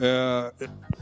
[0.00, 0.52] É,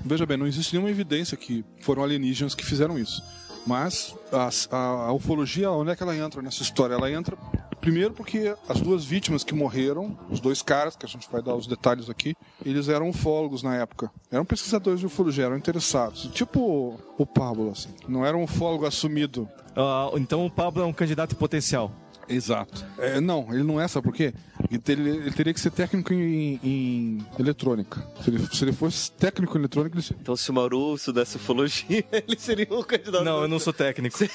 [0.04, 3.22] veja bem, não existe nenhuma evidência que foram alienígenas que fizeram isso.
[3.66, 6.94] Mas a, a, a ufologia, onde é que ela entra nessa história?
[6.94, 7.36] Ela entra
[7.80, 11.54] primeiro porque as duas vítimas que morreram, os dois caras, que a gente vai dar
[11.54, 14.10] os detalhes aqui, eles eram ufólogos na época.
[14.30, 16.28] Eram pesquisadores de ufologia, eram interessados.
[16.32, 17.90] Tipo o Pablo, assim.
[18.08, 19.48] Não era um ufólogo assumido.
[19.76, 21.90] Ah, então o Pablo é um candidato potencial.
[22.28, 22.84] Exato.
[22.98, 24.32] É, não, ele não é, sabe por quê?
[24.70, 28.04] Ele, ter- ele teria que ser técnico em, em eletrônica.
[28.22, 30.20] Se ele, se ele fosse técnico em eletrônica, ele seria.
[30.22, 33.22] Então, se o Maru estudasse ufologia, ele seria um candidato.
[33.24, 34.16] Não, eu não sou técnico.
[34.18, 34.26] Se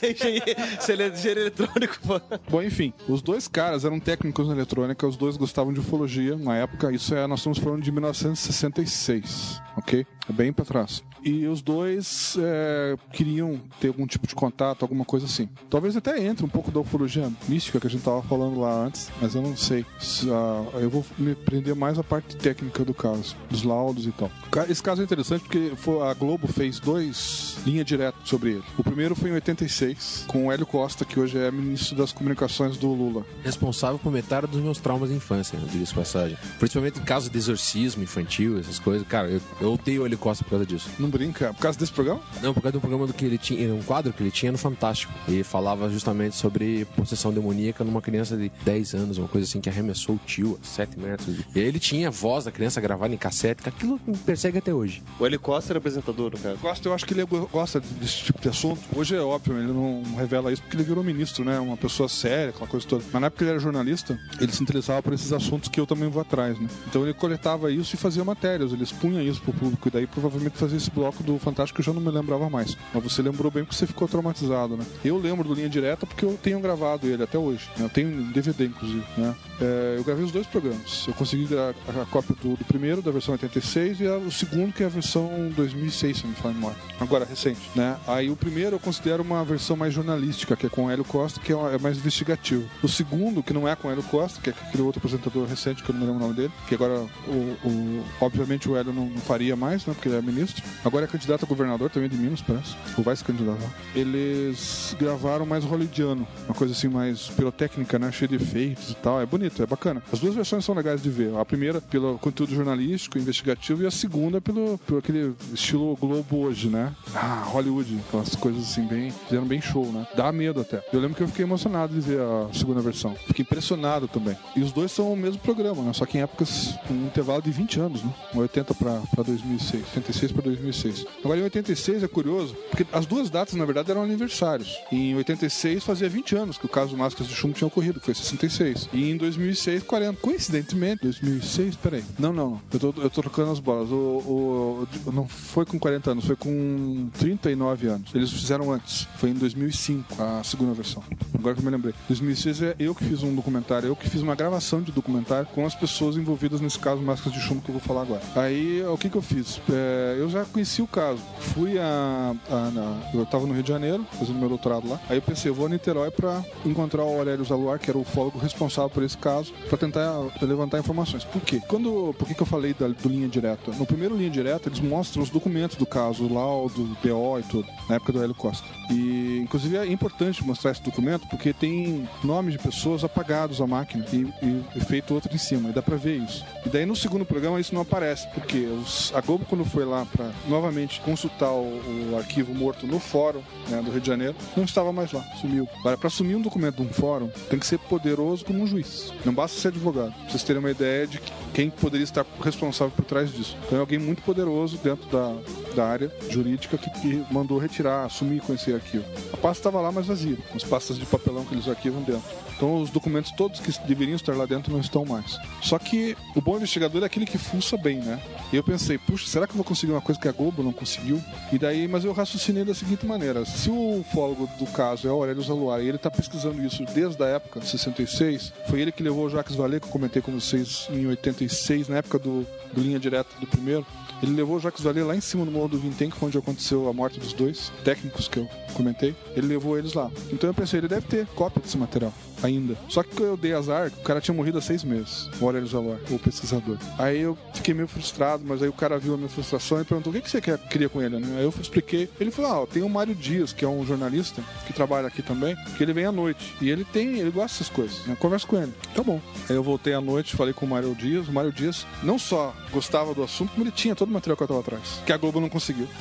[0.79, 2.21] se ele é engenheiro eletrônico, pô.
[2.49, 6.55] Bom, enfim, os dois caras eram técnicos em eletrônica, os dois gostavam de ufologia na
[6.57, 6.91] época.
[6.93, 10.05] Isso é, nós estamos falando de 1966, ok?
[10.32, 11.03] É bem pra trás.
[11.23, 15.49] E os dois é, queriam ter algum tipo de contato, alguma coisa assim.
[15.69, 19.11] Talvez até entre um pouco da ufologia mística que a gente tava falando lá antes,
[19.21, 19.86] mas eu não sei.
[19.99, 24.11] Se, ah, eu vou me prender mais a parte técnica do caso, dos laudos e
[24.11, 24.32] tal.
[24.69, 25.71] Esse caso é interessante porque
[26.09, 28.63] a Globo fez dois linha direta sobre ele.
[28.77, 32.77] O primeiro foi em 86, com o Hélio Costa, que hoje é ministro das comunicações
[32.77, 33.25] do Lula.
[33.43, 36.38] Responsável por metade dos meus traumas de infância, eu diria de passagem.
[36.57, 39.07] Principalmente em caso de exorcismo infantil, essas coisas.
[39.07, 40.89] Cara, eu, eu odeio o Hélio Costa por causa disso.
[40.99, 41.53] Não brinca?
[41.53, 42.22] Por causa desse programa?
[42.41, 44.57] Não, por causa do programa do que ele tinha, um quadro que ele tinha no
[44.57, 45.11] Fantástico.
[45.28, 49.67] E falava justamente sobre possessão demoníaca numa criança de 10 anos, uma coisa assim, que
[49.69, 51.36] arremessou o tio a 7 metros.
[51.55, 54.74] E ele tinha a voz da criança gravada em cassete, que aquilo me persegue até
[54.74, 55.01] hoje.
[55.19, 56.57] O Hélio Costa era apresentador, no caso.
[56.59, 58.80] Gosta, eu acho que ele go- gosta desse tipo de assunto.
[58.95, 61.59] Hoje é óbvio, ele não revela isso porque ele virou ministro, né?
[61.59, 63.03] Uma pessoa séria, aquela coisa toda.
[63.11, 65.88] Mas na época que ele era jornalista, ele se interessava por esses assuntos que eu
[65.88, 66.67] também vou atrás, né?
[66.88, 69.88] Então ele coletava isso e fazia matérias, ele expunha isso pro público.
[69.88, 72.77] E daí provavelmente fazia esse bloco do Fantástico que eu já não me lembrava mais.
[72.93, 74.85] Mas você lembrou bem porque você ficou traumatizado, né?
[75.03, 77.69] Eu lembro do Linha Direta porque eu tenho gravado ele até hoje.
[77.77, 77.85] né?
[77.85, 79.35] Eu tenho DVD, inclusive, né?
[79.59, 81.05] É, eu gravei os dois programas.
[81.07, 84.73] Eu consegui a, a cópia do, do primeiro, da versão 86, e a- o segundo,
[84.73, 86.77] que é a versão 2006, se não me falha a memória.
[86.99, 87.97] Agora, recente, né?
[88.07, 91.39] Aí o primeiro eu considero uma versão mais jornalística, que é com o Hélio Costa,
[91.39, 92.65] que é, é mais investigativo.
[92.81, 95.83] O segundo, que não é com o Hélio Costa, que é aquele outro apresentador recente,
[95.83, 97.31] que eu não me lembro o nome dele, que agora, o,
[97.67, 99.90] o- obviamente, o Hélio não, não faria mais, né?
[99.93, 100.63] Porque ele é ministro.
[100.83, 102.75] Agora é candidato a governador também de Minas, parece.
[102.97, 103.69] Ou vai se candidatar.
[103.95, 108.11] Eles gravaram mais hollywoodiano, uma coisa assim mais pirotécnica, né?
[108.11, 109.21] Cheia de efeitos e tal.
[109.21, 110.01] É bonito, é bacana.
[110.11, 111.35] As duas versões são legais de ver.
[111.37, 116.69] A primeira pelo conteúdo jornalístico, investigativo, e a segunda pelo, pelo aquele estilo Globo hoje,
[116.69, 116.93] né?
[117.13, 119.11] Ah, Hollywood, aquelas coisas assim, bem.
[119.27, 120.07] Fizeram bem show, né?
[120.15, 120.83] Dá medo até.
[120.91, 123.15] Eu lembro que eu fiquei emocionado de ver a segunda versão.
[123.27, 124.37] Fiquei impressionado também.
[124.55, 125.93] E os dois são o mesmo programa, né?
[125.93, 128.13] Só que em épocas, um intervalo de 20 anos, né?
[128.33, 129.80] 80 pra, pra 2006.
[129.84, 131.05] 86 pra 2006.
[131.23, 134.77] Agora em 86 é curioso, porque as duas datas, na verdade, eram aniversários.
[134.91, 138.13] Em 86 fazia 20 anos que o caso Máscaras de Chumbo tinha ocorrido, que foi
[138.15, 138.89] 66.
[138.93, 140.17] E em 2006, 40.
[140.21, 142.03] Coincidentemente, 2006, peraí.
[142.19, 142.61] Não, não, não.
[142.73, 143.89] Eu tô, eu tô trocando as bolas.
[143.91, 148.09] O, o- o- não foi com 40 anos, foi com 39 anos.
[148.13, 149.07] Eles fizeram antes.
[149.17, 151.03] Foi em 2005, a segunda versão.
[151.34, 151.93] Agora que eu me lembrei.
[152.07, 155.65] 2006 é eu que fiz um documentário, eu que fiz uma gravação de documentário com
[155.65, 158.21] as pessoas envolvidas nesse caso Máscaras de Chumbo que eu vou falar agora.
[158.36, 159.59] Aí, o que que eu fiz?
[159.72, 161.22] É, eu já conheci o caso.
[161.39, 162.34] Fui a.
[162.49, 164.99] a- eu estava no Rio de Janeiro, fazendo meu doutorado lá.
[165.09, 168.03] Aí eu pensei, eu vou a Niterói para encontrar o Aurélio Zaluar, que era o
[168.03, 171.24] fólogo responsável por esse caso, para tentar levantar informações.
[171.24, 171.61] Por quê?
[171.67, 173.72] Quando, por que, que eu falei da, do linha direta?
[173.72, 177.43] No primeiro linha direta, eles mostram os documentos do caso, o laudo, o BO e
[177.43, 178.65] tudo, na época do Hélio Costa.
[178.89, 184.05] E, inclusive, é importante mostrar esse documento porque tem nomes de pessoas apagados à máquina
[184.11, 186.43] e, e- e feito outro em cima, e dá pra ver isso.
[186.65, 190.05] E daí no segundo programa isso não aparece, porque os- a Globo, quando foi lá
[190.05, 194.64] para novamente consultar o, o arquivo morto no fórum né, do Rio de Janeiro, não
[194.64, 195.68] estava mais lá, sumiu.
[195.84, 199.14] Para assumir um documento de um fórum, tem que ser poderoso como um juiz.
[199.26, 200.14] Não basta ser advogado.
[200.14, 203.57] Pra vocês terem uma ideia de que- quem poderia estar responsável por trás disso.
[203.66, 205.36] Então é alguém muito poderoso dentro da,
[205.76, 209.03] da área jurídica que, que mandou retirar, assumir com esse arquivo.
[209.34, 212.24] A pasta estava lá, mas vazia, com as pastas de papelão que eles arquivam dentro.
[212.62, 215.39] Então os documentos todos que deveriam estar lá dentro não estão mais.
[215.64, 218.22] Só que o bom investigador é aquele que fuça bem, né?
[218.53, 220.72] E eu pensei, puxa, será que eu vou conseguir uma coisa que a Globo não
[220.72, 221.20] conseguiu?
[221.51, 225.16] E daí, mas eu raciocinei da seguinte maneira: se o fólogo do caso é o
[225.16, 229.01] Aurélio Zaluar e ele está pesquisando isso desde a época de 66, foi ele que
[229.01, 232.80] levou o Jacques Vallée, que eu comentei com vocês em 86, na época do, do
[232.80, 233.88] Linha Direta do primeiro.
[234.22, 236.38] Ele levou o Jacques Vallée lá em cima no Morro do Vintém, que foi onde
[236.38, 239.15] aconteceu a morte dos dois técnicos que eu comentei.
[239.36, 240.09] Ele levou eles lá.
[240.32, 242.13] Então eu pensei, ele deve ter cópia desse material
[242.43, 242.76] ainda.
[242.89, 245.99] Só que eu dei azar, o cara tinha morrido há seis meses, o Aurélio Zaluar,
[246.09, 246.78] o pesquisador.
[246.97, 250.11] Aí eu fiquei meio frustrado, mas aí o cara viu a minha frustração e perguntou
[250.11, 251.17] o que, você quer, queria com ele?
[251.17, 252.09] Aí eu expliquei.
[252.19, 255.22] Ele falou, ah, ó, tem o Mário Dias, que é um jornalista que trabalha aqui
[255.22, 256.55] também, que ele vem à noite.
[256.61, 258.15] E ele tem, ele gosta dessas coisas, né?
[258.19, 258.74] Conversa com ele.
[258.95, 259.22] Tá bom.
[259.49, 261.28] Aí eu voltei à noite, falei com o Mário Dias.
[261.28, 264.43] O Mário Dias não só gostava do assunto, como ele tinha todo o material que
[264.43, 265.88] eu tava atrás, que a Globo não conseguiu.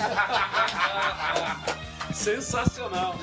[2.12, 3.16] Sensacional.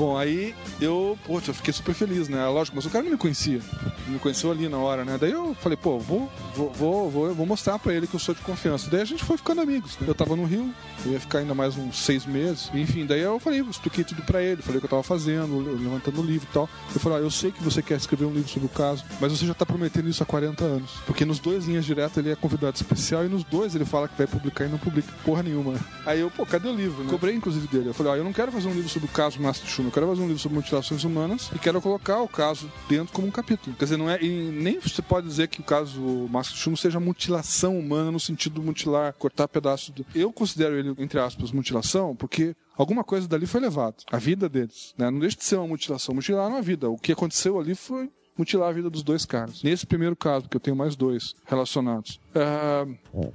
[0.00, 2.42] Bom, aí eu, pô, eu fiquei super feliz, né?
[2.46, 3.60] Lógico, mas o cara não me conhecia.
[4.08, 5.18] Me conheceu ali na hora, né?
[5.20, 8.40] Daí eu falei, pô, vou, vou, vou, vou, mostrar pra ele que eu sou de
[8.40, 8.88] confiança.
[8.90, 9.98] Daí a gente foi ficando amigos.
[9.98, 10.06] né?
[10.08, 10.72] Eu tava no Rio,
[11.04, 12.70] eu ia ficar ainda mais uns seis meses.
[12.72, 16.22] Enfim, daí eu falei, expliquei tudo pra ele, falei o que eu tava fazendo, levantando
[16.22, 16.66] o livro e tal.
[16.94, 19.30] Eu falei, ó, eu sei que você quer escrever um livro sobre o caso, mas
[19.32, 20.92] você já tá prometendo isso há 40 anos.
[21.04, 24.16] Porque nos dois linhas diretas ele é convidado especial e nos dois ele fala que
[24.16, 25.74] vai publicar e não publica porra nenhuma.
[26.06, 27.04] Aí eu, pô, cadê o livro?
[27.04, 27.10] Né?
[27.10, 27.90] Cobrei inclusive dele.
[27.90, 29.92] Eu falei, ó, eu não quero fazer um livro sobre o caso de Chuma, eu
[29.92, 33.30] quero fazer um livro sobre mutilações humanas e quero colocar o caso dentro como um
[33.30, 33.74] capítulo.
[33.76, 34.20] Quer dizer, não é.
[34.20, 38.66] Nem você pode dizer que o caso Márcio de seja mutilação humana no sentido de
[38.66, 40.06] mutilar, cortar pedaços do.
[40.14, 43.96] Eu considero ele, entre aspas, mutilação, porque alguma coisa dali foi levada.
[44.12, 44.94] A vida deles.
[44.96, 45.10] Né?
[45.10, 46.14] Não deixa de ser uma mutilação.
[46.14, 46.88] Mutilaram a vida.
[46.88, 49.62] O que aconteceu ali foi mutilar a vida dos dois caras.
[49.62, 52.20] Nesse primeiro caso, porque eu tenho mais dois relacionados.
[52.34, 52.86] Ah,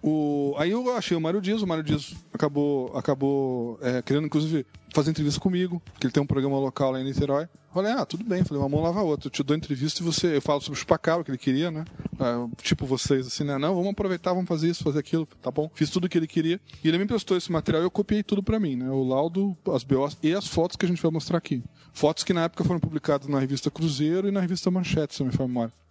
[0.02, 4.66] o, aí eu achei o Mário Dias, o Mário Dias acabou, acabou é, querendo, inclusive,
[4.94, 7.48] fazer entrevista comigo, que ele tem um programa local lá em Niterói.
[7.74, 8.42] Falei, ah, tudo bem.
[8.46, 9.28] Falei, uma mão lava a outra.
[9.28, 10.38] Eu te dou entrevista e você.
[10.38, 11.84] Eu falo sobre o chupacabra que ele queria, né?
[12.18, 13.58] Ah, tipo vocês, assim, né?
[13.58, 15.70] Não, vamos aproveitar, vamos fazer isso, fazer aquilo, tá bom?
[15.74, 16.58] Fiz tudo o que ele queria.
[16.82, 18.90] E ele me emprestou esse material e eu copiei tudo pra mim, né?
[18.90, 21.62] O laudo, as BOs e as fotos que a gente vai mostrar aqui.
[21.92, 25.28] Fotos que na época foram publicadas na revista Cruzeiro e na revista Manchete, se não
[25.28, 25.46] me for.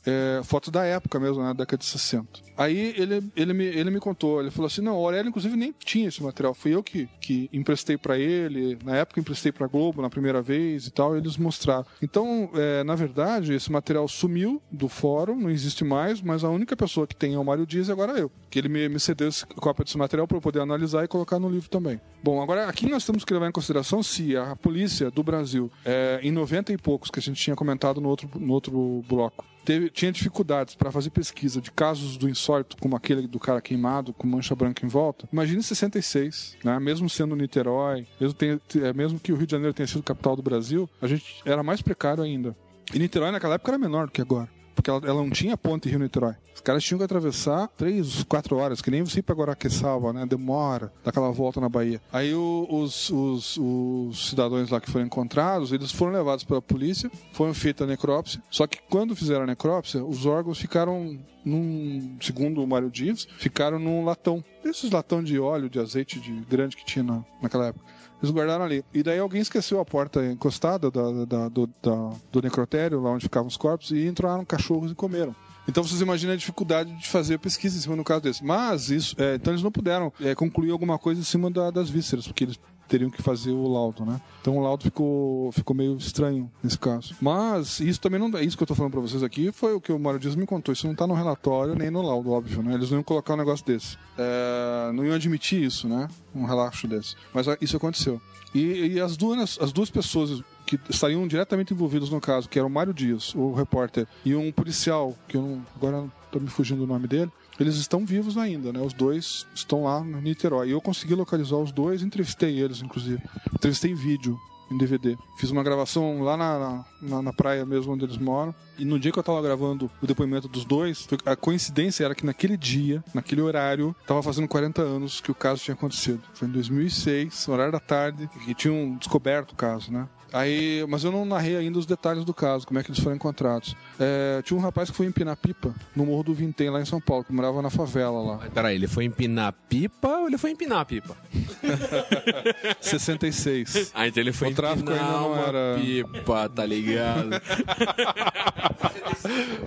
[0.07, 2.44] É, fotos da época mesmo, na década de 60.
[2.57, 5.74] Aí ele, ele, me, ele me contou, ele falou assim, não, o Aurélio inclusive nem
[5.84, 10.00] tinha esse material, fui eu que, que emprestei pra ele, na época emprestei pra Globo
[10.00, 11.84] na primeira vez e tal, e eles mostraram.
[12.00, 16.76] Então, é, na verdade, esse material sumiu do fórum, não existe mais, mas a única
[16.76, 18.30] pessoa que tem é o Mário Dias e agora eu.
[18.50, 21.38] Que ele me, me cedeu esse, cópia desse material para eu poder analisar e colocar
[21.38, 22.00] no livro também.
[22.22, 26.20] Bom, agora aqui nós temos que levar em consideração se a polícia do Brasil, é,
[26.22, 29.90] em 90 e poucos, que a gente tinha comentado no outro, no outro bloco, teve,
[29.90, 34.26] tinha dificuldades para fazer pesquisa de casos do insólito, como aquele do cara queimado com
[34.26, 35.28] mancha branca em volta.
[35.32, 36.78] Imagine 66, né?
[36.78, 40.36] mesmo sendo Niterói, mesmo, tenha- é, mesmo que o Rio de Janeiro tenha sido capital
[40.36, 42.56] do Brasil, a gente era mais precário ainda.
[42.92, 44.48] E Niterói naquela época era menor do que agora.
[44.74, 46.34] Porque ela, ela não tinha ponte Rio-Niterói.
[46.54, 50.24] Os caras tinham que atravessar três, quatro horas, que nem você ir pra Guaraqueçaba, né?
[50.26, 52.00] Demora, dá aquela volta na Bahia.
[52.12, 57.10] Aí o- os, os, os cidadãos lá que foram encontrados, eles foram levados pela polícia,
[57.32, 58.42] foram feita a necrópsia.
[58.50, 63.78] Só que quando fizeram a necrópsia, os órgãos ficaram num, segundo o Mário Dias, ficaram
[63.78, 64.42] num latão.
[64.64, 67.84] Esses latão de óleo, de azeite de grande que tinha na, naquela época.
[68.24, 68.84] Eles guardaram ali.
[68.92, 73.24] E daí alguém esqueceu a porta encostada da, da- do, da- do necrotério, lá onde
[73.24, 75.34] ficavam os corpos, e entraram cachorros e comeram.
[75.66, 78.44] Então vocês imaginam a dificuldade de fazer pesquisa em cima do caso desse.
[78.44, 81.88] Mas isso, é, então eles não puderam é, concluir alguma coisa em cima da- das
[81.88, 82.58] vísceras, porque eles
[82.89, 84.20] teriam que fazer o laudo, né?
[84.41, 87.14] Então o laudo ficou, ficou meio estranho nesse caso.
[87.20, 89.80] Mas isso também não é isso que eu tô falando pra vocês aqui, foi o
[89.80, 90.72] que o Mário Dias me contou.
[90.72, 92.74] Isso não tá no relatório nem no laudo, óbvio, né?
[92.74, 93.97] Eles não iam colocar um negócio desse.
[94.18, 96.09] É, não iam admitir isso, né?
[96.35, 97.16] Um relaxo desse.
[97.32, 98.20] Mas ah, isso aconteceu.
[98.55, 102.66] E, e as, duas, as duas pessoas que estariam diretamente envolvidas no caso, que era
[102.66, 106.85] o Mário Dias, o repórter, e um policial, que eu não, agora tá me fugindo
[106.85, 107.30] o nome dele.
[107.59, 108.80] Eles estão vivos ainda, né?
[108.80, 110.68] Os dois estão lá no Niterói.
[110.68, 113.22] E eu consegui localizar os dois, entrevistei eles, inclusive.
[113.55, 114.38] Entrevistei em vídeo,
[114.70, 115.16] em DVD.
[115.38, 118.55] Fiz uma gravação lá na, na, na praia mesmo onde eles moram.
[118.78, 122.26] E no dia que eu tava gravando o depoimento dos dois, a coincidência era que
[122.26, 126.22] naquele dia, naquele horário, tava fazendo 40 anos que o caso tinha acontecido.
[126.34, 130.09] Foi em 2006, horário da tarde, e tinham descoberto o caso, né?
[130.35, 133.14] Aí, mas eu não narrei ainda os detalhes do caso, como é que eles foram
[133.14, 133.76] encontrados.
[134.01, 137.01] É, tinha um rapaz que foi empinar pipa no Morro do Vintém, lá em São
[137.01, 138.39] Paulo, que morava na favela lá.
[138.53, 141.16] Peraí, ele foi empinar pipa ou ele foi empinar pipa?
[142.80, 143.93] 66.
[143.95, 147.30] Ah, então ele foi O tráfico empinar ainda não uma era- pipa, tá ligado?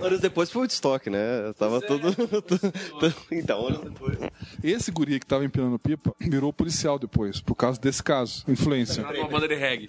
[0.02, 1.52] Anos depois foi o estoque, né?
[1.58, 2.08] Tava tudo.
[3.32, 4.18] então, anos depois.
[4.62, 9.04] Esse guri que tava empinando pipa virou policial depois, por causa desse caso, influência.
[9.04, 9.88] Uma banda de reggae.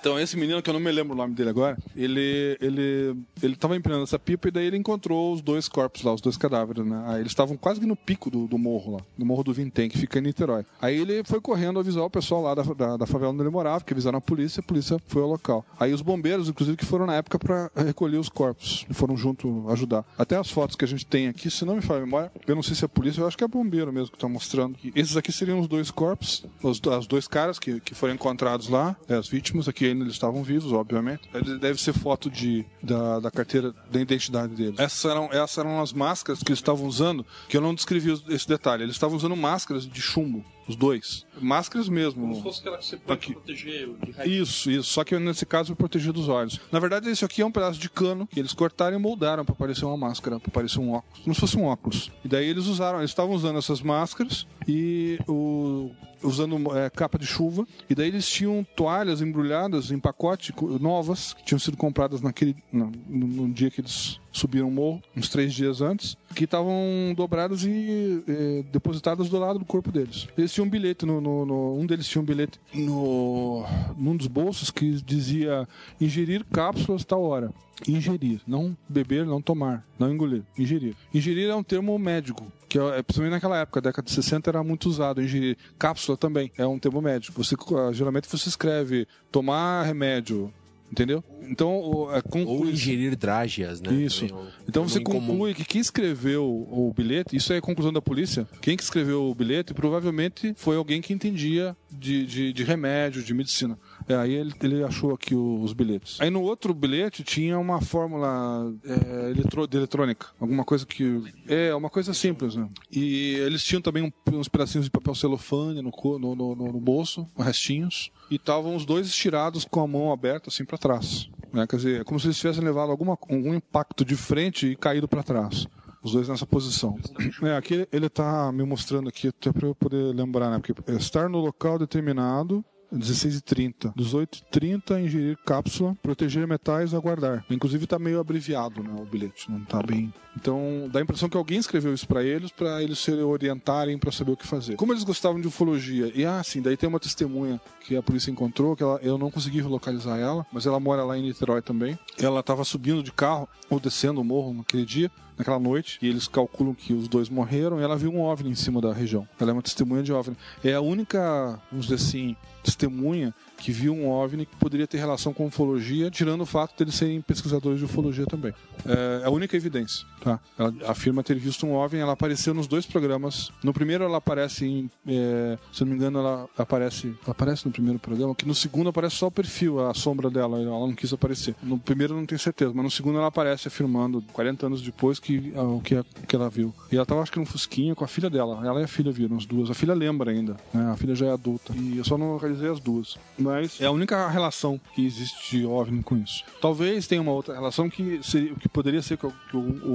[0.00, 3.56] Então, esse menino, que eu não me lembro o nome dele agora, ele, ele, ele
[3.56, 6.86] tava empinando essa pipa e daí ele encontrou os dois corpos lá, os dois cadáveres,
[6.86, 7.02] né?
[7.06, 9.88] Aí eles estavam quase que no pico do, do morro lá, no morro do Vintém,
[9.88, 10.64] que fica em Niterói.
[10.80, 13.82] Aí ele foi correndo avisar o pessoal lá da, da, da favela onde ele morava,
[13.82, 15.64] que avisaram a polícia, a polícia foi ao local.
[15.78, 20.04] Aí os bombeiros, inclusive, que foram na época pra recolher os corpos, foram junto ajudar.
[20.16, 22.54] Até as fotos que a gente tem aqui, se não me falha a memória, eu
[22.54, 24.76] não sei se é polícia, eu acho que é bombeiro mesmo que tá mostrando.
[24.76, 28.68] que Esses aqui seriam os dois corpos, os, os dois caras que, que foram encontrados
[28.68, 31.22] lá, é, as vítimas, aqui ainda eles estavam vivos, obviamente.
[31.34, 34.78] Ele Deve ser foto de, da, da carteira, da identidade deles.
[34.78, 38.48] Essas eram, essas eram as máscaras que eles estavam usando, que eu não descrevi esse
[38.48, 38.82] detalhe.
[38.84, 41.26] Eles estavam usando máscaras de chumbo, os dois.
[41.40, 42.22] Máscaras mesmo.
[42.22, 43.32] Como se fosse aquela que você Aqui.
[43.32, 44.42] pra proteger de raio.
[44.42, 44.90] Isso, isso.
[44.92, 46.60] Só que nesse caso protegido dos olhos.
[46.70, 49.54] Na verdade, esse aqui é um pedaço de cano que eles cortaram e moldaram pra
[49.54, 51.20] parecer uma máscara, pra parecer um óculos.
[51.22, 52.10] Como se fosse um óculos.
[52.24, 55.90] E daí eles usaram, eles estavam usando essas máscaras e o,
[56.22, 57.66] usando é, capa de chuva.
[57.88, 62.56] E daí eles tinham toalhas embrulhadas em pacote co- novas que tinham sido compradas naquele
[62.72, 67.64] no, no- dia que eles subiram o morro, uns três dias antes, que estavam dobradas
[67.64, 68.22] e
[68.70, 70.28] depositadas do lado do corpo deles.
[70.36, 73.64] Eles tinham um bilhete no, no- no- um deles tinha um bilhete no
[73.96, 75.66] num dos bolsos que dizia
[76.00, 77.52] ingerir cápsulas tal hora.
[77.86, 80.96] Ingerir, não beber, não tomar, não engolir, ingerir.
[81.14, 84.88] Ingerir é um termo médico, que é, principalmente naquela época, década de 60 era muito
[84.88, 85.56] usado, ingerir.
[85.78, 87.42] Cápsula também é um termo médico.
[87.42, 90.52] Você ah, geralmente você escreve tomar remédio,
[90.92, 91.24] entendeu?
[91.42, 93.92] Então, o- é, conclui- Ou ingerir drágeas, né?
[93.94, 94.26] isso.
[94.26, 95.20] Também é Então você incomum.
[95.26, 99.30] conclui que quem escreveu o bilhete, isso é a conclusão da polícia, quem que escreveu
[99.30, 103.78] o bilhete provavelmente foi alguém que entendia de, de, de remédio, de medicina.
[104.08, 106.20] É, aí ele, ele achou aqui os bilhetes.
[106.20, 111.22] Aí no outro bilhete tinha uma fórmula é, eletro- de eletrônica, alguma coisa que...
[111.46, 112.68] É, uma coisa simples, né?
[112.90, 117.26] E eles tinham também um- uns pedacinhos de papel celofane no, no, no- no bolso,
[117.38, 121.28] restinhos, e estavam os dois estirados com a mão aberta assim para trás.
[121.52, 121.66] Né?
[121.66, 125.06] Quer dizer, é como se eles tivessem levado alguma, algum impacto de frente e caído
[125.08, 125.66] para trás.
[126.02, 126.96] Os dois nessa posição.
[127.42, 130.58] É, aqui ele está me mostrando aqui, até para eu poder lembrar, né?
[130.60, 133.92] Porque é estar no local determinado 16h30.
[133.94, 137.44] 18h30, ingerir cápsula, proteger metais, aguardar.
[137.50, 140.12] Inclusive tá meio abreviado, né, o bilhete, não tá bem.
[140.36, 144.12] Então, dá a impressão que alguém escreveu isso para eles, para eles se orientarem para
[144.12, 144.76] saber o que fazer.
[144.76, 148.30] Como eles gostavam de ufologia, e ah, sim, daí tem uma testemunha que a polícia
[148.30, 151.98] encontrou, que ela, eu não consegui localizar ela, mas ela mora lá em Niterói também.
[152.20, 156.26] Ela estava subindo de carro ou descendo o morro naquele dia, naquela noite, e eles
[156.26, 159.26] calculam que os dois morreram, e ela viu um OVNI em cima da região.
[159.38, 160.36] Ela é uma testemunha de OVNI.
[160.64, 165.32] É a única, vamos dizer assim, testemunha que viu um OVNI que poderia ter relação
[165.34, 168.54] com ufologia, tirando o fato de eles serem pesquisadores de ufologia também.
[168.86, 170.38] É a única evidência, tá?
[170.58, 173.50] Ela afirma ter visto um OVNI, ela apareceu nos dois programas.
[173.62, 177.66] No primeiro ela aparece em, é, se eu não me engano, ela aparece, ela aparece
[177.66, 180.94] no primeiro programa, que no segundo aparece só o perfil, a sombra dela, ela não
[180.94, 181.54] quis aparecer.
[181.62, 185.18] No primeiro eu não tenho certeza, mas no segundo ela aparece afirmando, 40 anos depois,
[185.18, 186.72] que ah, o que, a- que ela viu.
[186.92, 188.64] E ela tava, acho que num fusquinha com a filha dela.
[188.66, 189.70] Ela e a filha viram as duas.
[189.70, 190.90] A filha lembra ainda, né?
[190.92, 191.72] A filha já é adulta.
[191.76, 193.16] E eu só não localizei as duas.
[193.38, 193.47] Mas
[193.80, 196.44] é a única relação que existe de OVNI com isso.
[196.60, 199.32] Talvez tenha uma outra relação que, seria, que poderia ser que, o,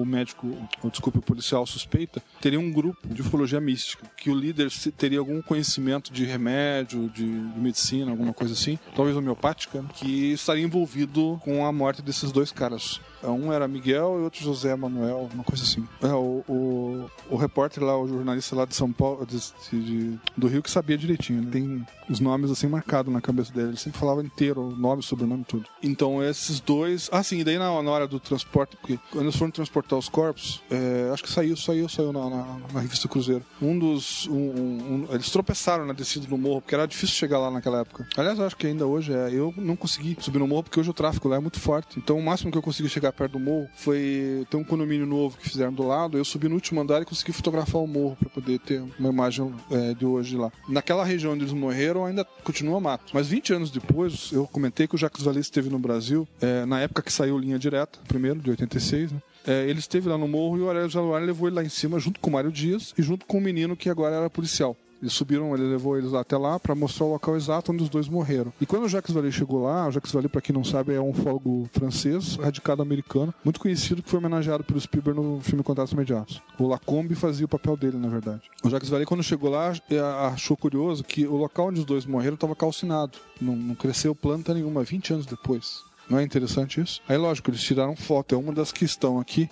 [0.01, 0.47] o- médico,
[0.83, 5.19] ou desculpe, o policial suspeita, teria um grupo de ufologia mística, que o líder teria
[5.19, 11.39] algum conhecimento de remédio, de, de medicina, alguma coisa assim, talvez homeopática, que estaria envolvido
[11.43, 12.99] com a morte desses dois caras.
[13.23, 15.87] Um era Miguel e outro José Manuel, uma coisa assim.
[16.01, 20.47] É, o, o, o repórter lá, o jornalista lá de São Paulo, de- de- do
[20.47, 21.41] Rio, que sabia direitinho.
[21.41, 21.49] né?
[21.49, 23.69] Tem os nomes assim marcados na cabeça cabeça dele.
[23.69, 25.65] Ele sempre falava inteiro, nome, sobrenome, tudo.
[25.81, 27.09] Então esses dois.
[27.11, 30.09] Ah, sim, e daí na, na hora do transporte, porque quando eles foram transportar os
[30.09, 33.43] corpos, é, acho que saiu, saiu, saiu na, na, na revista Cruzeiro.
[33.61, 34.27] Um dos.
[34.27, 38.07] um- um- eles tropeçaram na descida do morro, porque era difícil chegar lá naquela época.
[38.17, 39.29] Aliás, acho que ainda hoje é.
[39.33, 41.97] Eu não consegui subir no morro porque hoje o tráfego lá é muito forte.
[41.99, 45.37] Então o máximo que eu consegui chegar perto do morro foi ter um condomínio novo
[45.37, 46.17] que fizeram do lado.
[46.17, 49.53] Eu subi no último andar e consegui fotografar o morro para poder ter uma imagem
[49.71, 50.51] é, de hoje lá.
[50.67, 53.11] Naquela região onde eles morreram ainda continua mato.
[53.13, 56.79] Mas 20 anos depois, eu comentei que o Jacques Vallée esteve no Brasil, é, na
[56.81, 59.19] época que saiu Linha Direta, primeiro, de 86, né?
[59.45, 61.99] É, ele esteve lá no morro e o Aurélio Januário levou ele lá em cima
[61.99, 64.77] junto com o Mário Dias e junto com o menino que agora era policial.
[65.03, 68.07] Eles subiram, ele levou eles até lá para mostrar o local exato onde os dois
[68.07, 68.53] morreram.
[68.61, 71.01] E quando o Jacques Vallée chegou lá, o Jacques Vallée, para quem não sabe, é
[71.01, 75.91] um ufólogo francês, radicado americano, muito conhecido, que foi homenageado pelo Spielberg no filme Contatos
[75.91, 76.41] Imediatos.
[76.57, 78.43] O Lacombe fazia o papel dele, na verdade.
[78.63, 82.05] O Jacques Vallée, quando chegou lá, é, achou curioso que o local onde os dois
[82.05, 83.17] morreram estava calcinado.
[83.41, 85.83] Não, não cresceu planta nenhuma, 20 anos depois.
[86.09, 87.01] Não é interessante isso?
[87.09, 88.35] Aí, lógico, eles tiraram foto.
[88.35, 89.49] É uma das que estão aqui.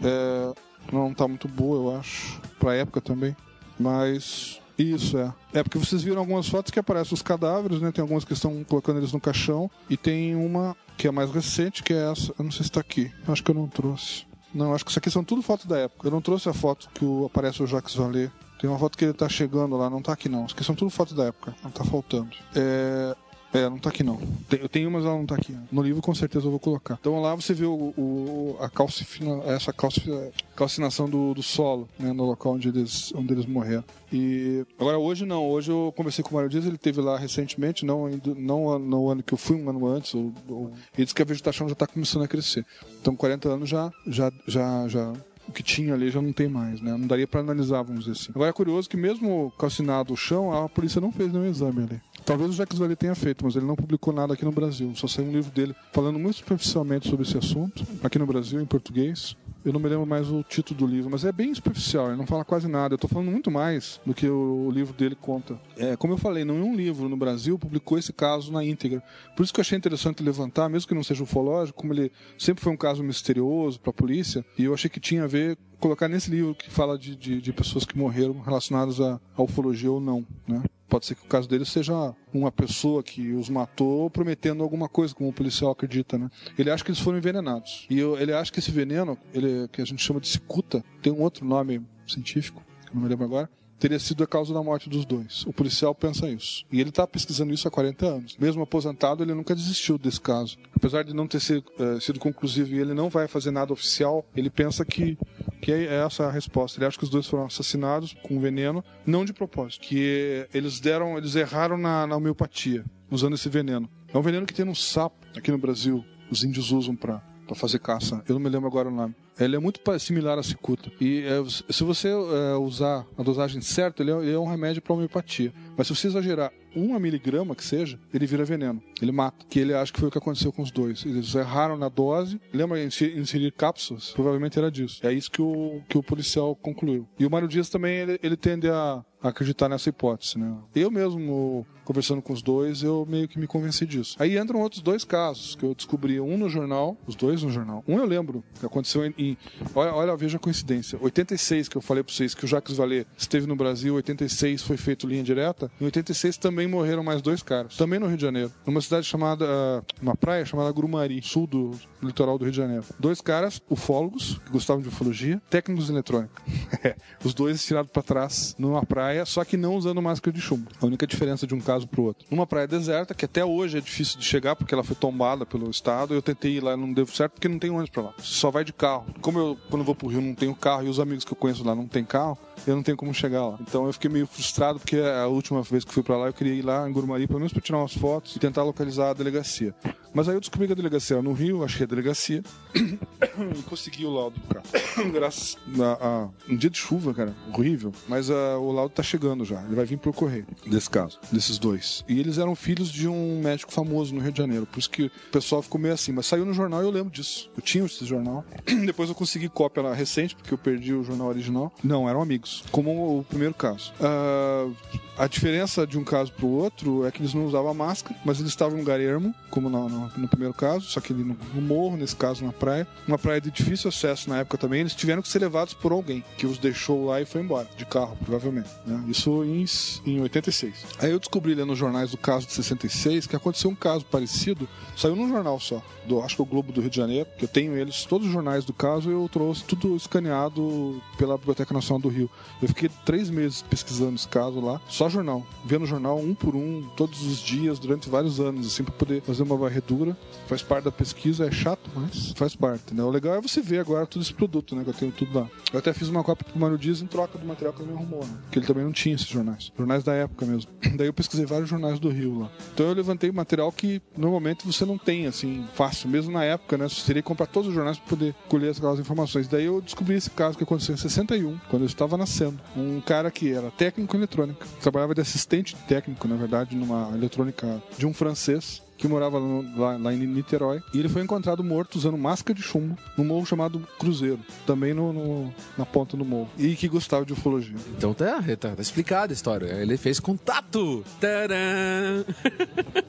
[0.00, 0.52] É,
[0.92, 2.40] não tá muito boa, eu acho.
[2.60, 3.34] Pra época também.
[3.80, 4.60] Mas.
[4.78, 5.32] Isso é.
[5.52, 7.92] É porque vocês viram algumas fotos que aparecem os cadáveres, né?
[7.92, 9.70] Tem algumas que estão colocando eles no caixão.
[9.90, 12.32] E tem uma que é mais recente, que é essa.
[12.38, 13.12] Eu não sei se tá aqui.
[13.28, 14.24] Acho que eu não trouxe.
[14.54, 16.08] Não, acho que isso aqui são tudo fotos da época.
[16.08, 18.30] Eu não trouxe a foto que aparece o Jacques Vallée.
[18.58, 20.44] Tem uma foto que ele tá chegando lá, não tá aqui não.
[20.44, 21.54] Isso aqui são tudo fotos da época.
[21.62, 22.30] Não tá faltando.
[22.54, 23.14] É.
[23.52, 24.16] É, não tá aqui não.
[24.50, 25.56] Eu tenho, mas ela não tá aqui.
[25.72, 26.96] No livro com certeza eu vou colocar.
[27.00, 30.08] Então lá você vê o, o- a calcifina, essa calci-
[30.54, 33.82] calcinação do, do solo, né, no local onde eles, onde eles morreram.
[34.12, 37.84] E agora hoje não, hoje eu conversei com o Mário Dias, ele teve lá recentemente,
[37.84, 41.22] não, não no ano que eu fui, um ano antes, ou- ou- ele disse que
[41.22, 42.64] a vegetação já está começando a crescer.
[43.00, 45.12] Então 40 anos já, já, já, já
[45.50, 46.92] o que tinha ali já não tem mais, né?
[46.92, 48.32] Não daria para analisar, vamos dizer assim.
[48.34, 52.00] Agora é curioso que mesmo calcinado o chão, a polícia não fez nenhum exame ali.
[52.24, 54.92] Talvez o Jacques Vallée tenha feito, mas ele não publicou nada aqui no Brasil.
[54.94, 58.66] Só saiu um livro dele falando muito superficialmente sobre esse assunto, aqui no Brasil, em
[58.66, 59.36] português.
[59.64, 62.26] Eu não me lembro mais o título do livro, mas é bem superficial, ele não
[62.26, 62.94] fala quase nada.
[62.94, 65.60] Eu tô falando muito mais do que o, livro dele conta.
[65.76, 69.02] É, como eu falei, nenhum livro no Brasil publicou esse caso na íntegra.
[69.36, 72.62] Por isso que eu achei interessante levantar, mesmo que não seja ufológico, como ele sempre
[72.62, 76.08] foi um caso misterioso para a polícia, e eu achei que tinha a ver colocar
[76.08, 80.00] nesse livro que fala de, de, de pessoas que morreram relacionadas à, à ufologia ou
[80.00, 80.62] não, né?
[80.90, 85.14] Pode ser que o caso dele seja uma pessoa que os matou prometendo alguma coisa,
[85.14, 86.28] como o policial acredita, né?
[86.58, 87.86] Ele acha que eles foram envenenados.
[87.88, 91.22] E ele acha que esse veneno, ele, que a gente chama de cicuta, tem um
[91.22, 93.48] outro nome científico, que eu não me lembro agora,
[93.80, 95.44] teria sido a causa da morte dos dois.
[95.46, 96.64] O policial pensa isso.
[96.70, 98.36] E ele está pesquisando isso há 40 anos.
[98.38, 100.58] Mesmo aposentado, ele nunca desistiu desse caso.
[100.76, 104.24] Apesar de não ter sido, eh, sido conclusivo e ele não vai fazer nada oficial,
[104.36, 105.16] ele pensa que,
[105.62, 106.78] que é essa a resposta.
[106.78, 109.80] Ele acha que os dois foram assassinados com veneno, não de propósito.
[109.80, 113.88] Que eles deram, eles erraram na, na homeopatia, usando esse veneno.
[114.12, 116.04] É um veneno que tem no sapo aqui no Brasil.
[116.30, 118.22] Os índios usam para para fazer caça.
[118.28, 119.14] Eu não me lembro agora o nome.
[119.38, 120.90] Ele é muito similar à cicuta.
[121.00, 124.80] E é, se você é, usar a dosagem certa, ele é, ele é um remédio
[124.80, 125.52] para homeopatia.
[125.76, 128.80] Mas se você exagerar uma miligrama que seja, ele vira veneno.
[129.02, 129.44] Ele mata.
[129.48, 131.04] Que ele acha que foi o que aconteceu com os dois.
[131.04, 132.40] Eles erraram na dose.
[132.52, 134.12] Lembra inserir, inserir cápsulas?
[134.12, 135.04] Provavelmente era disso.
[135.04, 137.08] É isso que o, que o policial concluiu.
[137.18, 140.54] E o Mário Dias também, ele, ele tende a acreditar nessa hipótese, né?
[140.74, 144.16] Eu mesmo, conversando com os dois, eu meio que me convenci disso.
[144.18, 147.84] Aí entram outros dois casos que eu descobri, um no jornal, os dois no jornal.
[147.86, 149.14] Um eu lembro, que aconteceu em...
[149.18, 149.36] em-
[149.74, 150.98] olha, olha, veja a coincidência.
[151.00, 154.76] 86, que eu falei pra vocês, que o Jacques Vallée esteve no Brasil, 86 foi
[154.76, 155.70] feito linha direta.
[155.80, 158.52] Em 86 também morreram mais dois caras, também no Rio de Janeiro.
[158.66, 159.44] Numa cidade chamada...
[159.48, 162.84] ah, uma praia chamada Grumari, sul do litoral do Rio de Janeiro.
[162.98, 166.42] Dois caras, ufólogos, que gostavam de ufologia, técnicos de eletrônica.
[167.24, 170.70] Os dois tirados pra trás numa praia, só que não usando máscara de chumbo.
[170.80, 172.26] A única diferença de um caso pro outro.
[172.30, 175.70] Numa praia deserta, que até hoje é difícil de chegar porque ela foi tombada pelo
[175.70, 176.14] estado.
[176.14, 178.14] Eu tentei ir lá, não deu certo porque não tem ônibus pra lá.
[178.18, 179.06] Só vai de carro.
[179.20, 181.36] Como eu, quando eu vou pro Rio, não tenho carro e os amigos que eu
[181.36, 183.58] conheço lá não tem carro, eu não tenho como chegar lá.
[183.60, 186.54] Então eu fiquei meio frustrado porque a última vez que fui pra lá eu queria
[186.54, 189.74] ir lá em Gurumari pelo menos pra tirar umas fotos e tentar localizar a delegacia.
[190.12, 192.42] Mas aí eu descobri que a delegacia era no Rio, achei a delegacia
[192.74, 194.64] e consegui o laudo do carro.
[195.12, 197.92] Graças a, a um dia de chuva, cara, horrível.
[198.08, 199.62] Mas ah, o laudo tá chegando já.
[199.64, 202.04] Ele vai vir pro correio desse caso, desses dois.
[202.08, 204.66] E eles eram filhos de um médico famoso no Rio de Janeiro.
[204.66, 206.12] Por isso que o pessoal ficou meio assim.
[206.12, 207.50] Mas saiu no jornal e eu lembro disso.
[207.56, 208.44] Eu tinha esse jornal.
[208.86, 211.72] Depois eu consegui cópia lá recente, porque eu perdi o jornal original.
[211.82, 212.64] Não, eram amigos.
[212.70, 213.92] Como o primeiro caso.
[214.00, 214.68] Ah,
[215.16, 218.50] A diferença de um caso pro outro é que eles não usavam máscara, mas eles
[218.50, 221.60] estavam em um lugar ermo, como no, no- primeiro caso, só que ali no, no
[221.60, 222.86] morro, nesse caso na praia.
[223.06, 224.80] Uma praia de difícil acesso na época também.
[224.80, 227.84] Eles tiveram que ser levados por alguém que os deixou lá e foi embora, de
[227.84, 228.68] carro, provavelmente.
[228.86, 229.04] né?
[229.08, 229.64] Isso em,
[230.06, 230.74] em 86.
[230.98, 234.68] Aí eu descobri lendo nos jornais do caso de 66 que aconteceu um caso parecido,
[234.96, 237.48] saiu num jornal só, do, acho que o Globo do Rio de Janeiro, que eu
[237.48, 242.08] tenho eles, todos os jornais do caso, eu trouxe tudo escaneado pela Biblioteca Nacional do
[242.08, 242.30] Rio.
[242.60, 246.82] Eu fiquei três meses pesquisando esse caso lá, só jornal, vendo jornal um por um,
[246.96, 249.56] todos os dias, durante vários anos, assim, pra poder fazer uma
[249.90, 250.16] varredura.
[250.46, 253.02] Faz parte da pesquisa, é chato, mas faz parte, né?
[253.02, 254.82] O legal é você ver agora todo esse produto, né?
[254.82, 255.48] Que eu tenho tudo lá.
[255.72, 257.96] Eu até fiz uma cópia pro Mário Dias em troca do material que ele me
[257.96, 258.36] arrumou, né?
[258.42, 259.72] Porque ele também não tinha esses jornais.
[259.76, 260.70] Jornais da época mesmo.
[260.96, 262.50] Daí eu pesquisei vários jornais do Rio lá.
[262.74, 266.08] Então eu levantei material que normalmente você não tem, assim, fácil.
[266.08, 266.88] Mesmo na época, né?
[266.88, 269.46] Você teria que comprar todos os jornais para poder colher aquelas informações.
[269.46, 272.58] Daí eu descobri esse caso que aconteceu em 61, quando eu estava nascendo.
[272.76, 274.66] Um cara que era técnico em eletrônica.
[274.80, 279.96] Trabalhava de assistente técnico, na verdade, numa eletrônica de um francês que morava no- lá,
[279.96, 280.82] lá em Niterói.
[280.92, 285.12] E ele foi encontrado morto usando máscara de chumbo num morro chamado Cruzeiro, também no,
[285.12, 286.50] no- na ponta do morro.
[286.58, 287.74] E que gostava de ufologia.
[287.96, 289.66] Então tá, tá, tá explicada a história.
[289.66, 291.04] Ele fez contato.
[291.20, 292.24] Tadã!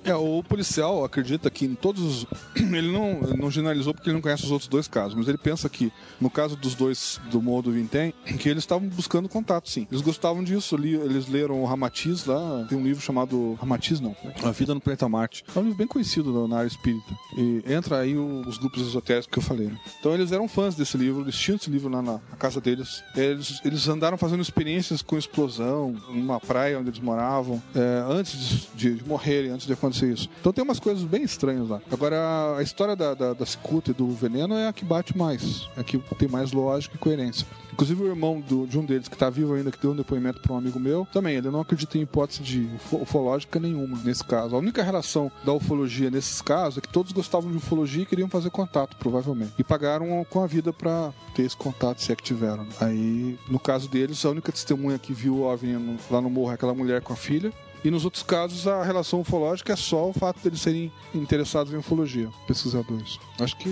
[0.04, 2.26] É, o policial acredita que em todos os.
[2.56, 5.70] Ele não, não generalizou porque ele não conhece os outros dois casos, mas ele pensa
[5.70, 9.88] que, no caso dos dois do Morro do Vintém, que eles estavam buscando contato, sim.
[9.92, 14.16] Eles gostavam disso, li- eles leram o Ramatiz lá, tem um livro chamado Ramatiz, não,
[14.44, 15.44] A Vida no Planeta Marte.
[15.56, 17.12] É um livro bem conhecido na- na área espírita.
[17.36, 19.68] E entra aí os grupos esotéricos que eu falei.
[19.68, 19.78] né?
[20.00, 23.04] Então eles eram fãs desse livro, eles tinham esse livro lá na, na casa deles.
[23.16, 28.94] Eles, eles andaram fazendo experiências com explosão numa praia onde eles moravam, é, antes de,
[28.96, 30.30] de morrerem, antes de acontecer isso.
[30.40, 31.82] Então tem umas coisas bem estranhas lá.
[31.92, 35.68] Agora, a história da, da, da cicuta e do veneno é a que bate mais,
[35.76, 37.48] é a que tem mais lógica e coerência.
[37.74, 40.39] Inclusive o irmão do- de um deles, que está vivo ainda, que deu um depoimento
[40.41, 44.24] para um amigo meu, também, ele não acredita em hipótese de ufo- ufológica nenhuma nesse
[44.24, 44.55] caso.
[44.55, 48.28] A única relação da ufologia nesses casos é que todos gostavam de ufologia e queriam
[48.30, 49.53] fazer contato, provavelmente.
[49.57, 52.65] E pagaram com a vida para ter esse contato, se é que tiveram.
[52.80, 56.55] Aí, no caso deles, a única testemunha que viu o OVNI lá no morro é
[56.55, 57.51] aquela mulher com a filha.
[57.84, 61.78] E nos outros casos, a relação ufológica é só o fato deles serem interessados em
[61.78, 63.20] ufologia, pesquisadores.
[63.40, 63.72] Acho que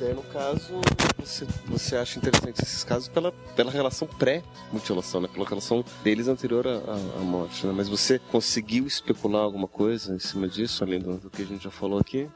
[0.00, 0.80] É, no caso,
[1.18, 5.28] você, você acha interessante esses casos pela, pela relação pré-mutilação, né?
[5.32, 7.72] Pela relação deles anterior à morte, né?
[7.74, 11.64] Mas você conseguiu especular alguma coisa em cima disso, além do, do que a gente
[11.64, 12.28] já falou aqui?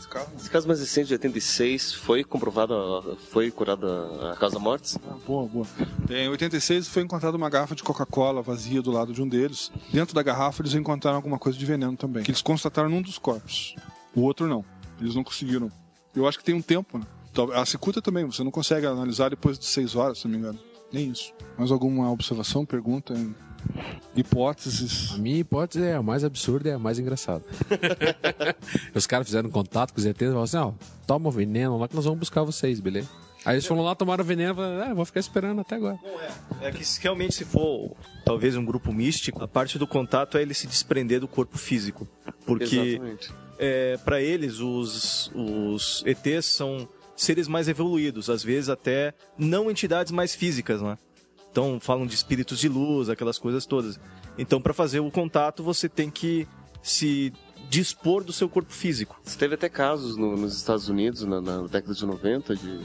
[0.00, 0.30] Nesse caso.
[0.36, 2.74] Esse caso mais recente, de 86, foi comprovada,
[3.30, 4.96] foi curada a causa da morte?
[5.08, 5.66] Ah, boa, boa.
[6.08, 9.70] Em 86 foi encontrada uma garrafa de Coca-Cola vazia do lado de um deles.
[9.92, 13.18] Dentro da garrafa eles encontraram alguma coisa de veneno também, que eles constataram num dos
[13.18, 13.74] corpos.
[14.14, 14.64] O outro não.
[15.00, 15.70] Eles não conseguiram.
[16.14, 17.06] Eu acho que tem um tempo, né?
[17.54, 20.58] A cicuta também, você não consegue analisar depois de seis horas, se não me engano.
[20.92, 21.32] Nem isso.
[21.56, 23.14] Mais alguma observação, pergunta,
[24.16, 25.12] hipóteses?
[25.14, 27.44] A minha hipótese é a mais absurda e a mais engraçada.
[28.94, 30.72] os caras fizeram contato com os ETs e falaram assim: ó,
[31.06, 33.08] toma o veneno lá que nós vamos buscar vocês, beleza?
[33.44, 35.98] Aí eles foram lá, tomaram o veneno e falaram: ah, vou ficar esperando até agora.
[36.60, 40.42] É que se realmente se for talvez um grupo místico, a parte do contato é
[40.42, 42.06] ele se desprender do corpo físico.
[42.44, 43.32] Porque Exatamente.
[43.58, 46.86] é, para eles os, os ETs são
[47.16, 50.96] seres mais evoluídos, às vezes até não entidades mais físicas, né?
[51.50, 53.98] Então falam de espíritos de luz, aquelas coisas todas.
[54.38, 56.46] Então para fazer o contato você tem que
[56.82, 57.32] se
[57.68, 59.20] dispor do seu corpo físico.
[59.24, 62.80] Você teve até casos no- nos Estados Unidos, na, na década de 90, de,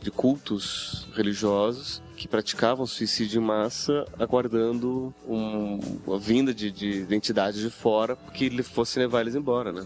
[0.00, 5.78] de cultos religiosos que praticavam suicídio em massa aguardando um,
[6.14, 9.82] a vinda de, de entidades de fora que ele fosse levar eles embora, né?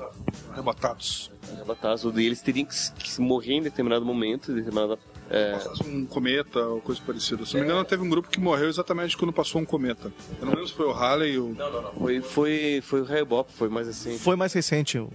[0.53, 1.31] Arrebatados.
[1.53, 2.05] Arrebatados.
[2.17, 4.99] E eles teriam que, se- que morrer em determinado momento, em determinada...
[5.31, 7.47] É, Um cometa ou coisa parecida.
[7.47, 10.13] Se não me engano, teve um grupo que morreu exatamente quando passou um cometa.
[10.39, 11.55] Eu não lembro se foi o Halley ou.
[11.99, 14.19] foi, foi, foi o Raibop, foi mais assim.
[14.19, 14.99] Foi mais recente.
[14.99, 15.11] o-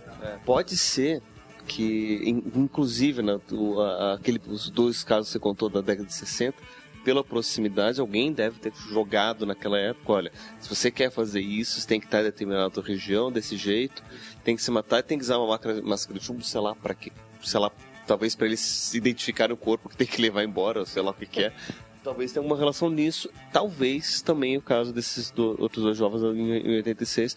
[0.45, 1.22] Pode ser
[1.68, 6.07] que, in- inclusive, né, o- a- aquele, os dois casos que você contou da década
[6.07, 6.57] de 60,
[7.05, 11.88] pela proximidade, alguém deve ter jogado naquela época, olha, se você quer fazer isso, você
[11.88, 14.03] tem que estar em determinada região, desse jeito,
[14.43, 16.76] tem que se matar e tem que usar uma máscara, máscara de chumbo, sei lá,
[16.76, 17.12] para que,
[17.43, 17.72] sei lá,
[18.10, 21.14] talvez para eles identificarem o corpo que tem que levar embora, ou sei lá o
[21.14, 21.53] que, que é.
[22.03, 23.30] Talvez tenha alguma relação nisso.
[23.53, 27.36] Talvez também o caso desses do- outros dois jovens em, em 86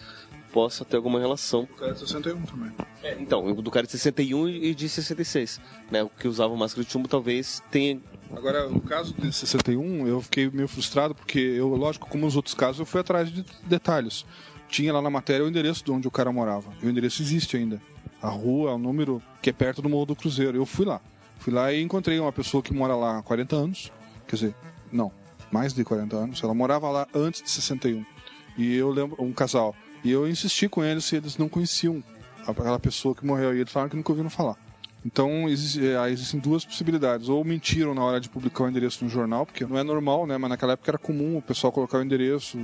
[0.52, 1.62] possa ter alguma relação.
[1.64, 2.72] O cara é de 61 também.
[3.18, 5.60] Então, o do cara de 61 e de 66,
[5.90, 6.02] né?
[6.04, 8.00] O que usava máscara de chumbo talvez tenha
[8.34, 12.54] Agora, no caso de 61, eu fiquei meio frustrado porque eu, lógico, como nos outros
[12.54, 14.24] casos, eu fui atrás de detalhes.
[14.68, 16.72] Tinha lá na matéria o endereço de onde o cara morava.
[16.82, 17.82] E o endereço existe ainda.
[18.22, 20.56] A rua, o número que é perto do Morro do Cruzeiro.
[20.56, 21.00] Eu fui lá.
[21.38, 23.92] Fui lá e encontrei uma pessoa que mora lá há 40 anos.
[24.28, 24.54] Quer dizer,
[24.92, 25.10] não,
[25.50, 26.42] mais de 40 anos.
[26.42, 28.04] Ela morava lá antes de 61.
[28.56, 29.74] E eu lembro, um casal.
[30.04, 32.02] E eu insisti com eles se eles não conheciam
[32.46, 33.54] aquela pessoa que morreu.
[33.54, 34.56] E eles falaram que nunca ouviram falar.
[35.04, 37.28] Então existe, é, existem duas possibilidades.
[37.28, 40.38] Ou mentiram na hora de publicar o endereço no jornal, porque não é normal, né?
[40.38, 42.56] Mas naquela época era comum o pessoal colocar o endereço,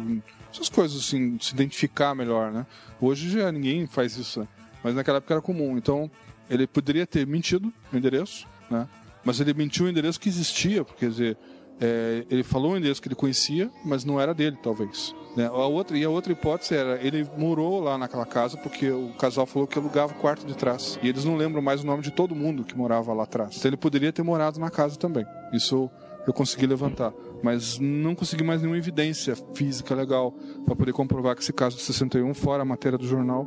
[0.52, 2.64] essas coisas assim, se identificar melhor, né?
[3.00, 4.48] Hoje já ninguém faz isso, né?
[4.82, 5.76] Mas naquela época era comum.
[5.76, 6.10] Então
[6.48, 8.88] ele poderia ter mentido o endereço, né?
[9.24, 11.38] Mas ele mentiu o endereço que existia, porque quer dizer,
[11.80, 15.14] é, ele falou o endereço que ele conhecia, mas não era dele, talvez.
[15.36, 15.46] Né?
[15.46, 19.46] A outra, e a outra hipótese era, ele morou lá naquela casa porque o casal
[19.46, 20.98] falou que alugava o quarto de trás.
[21.02, 23.56] E eles não lembram mais o nome de todo mundo que morava lá atrás.
[23.56, 25.24] Então ele poderia ter morado na casa também.
[25.52, 25.90] Isso
[26.26, 27.12] eu consegui levantar.
[27.42, 30.32] Mas não consegui mais nenhuma evidência física legal
[30.64, 33.46] para poder comprovar que esse caso de 61, fora a matéria do jornal,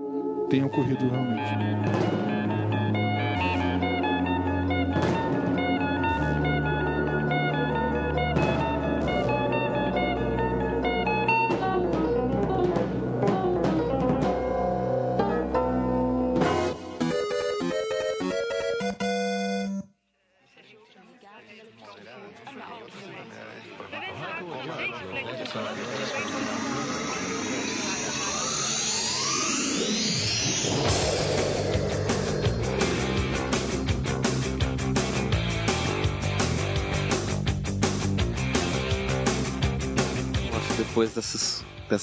[0.52, 2.41] tenha ocorrido realmente.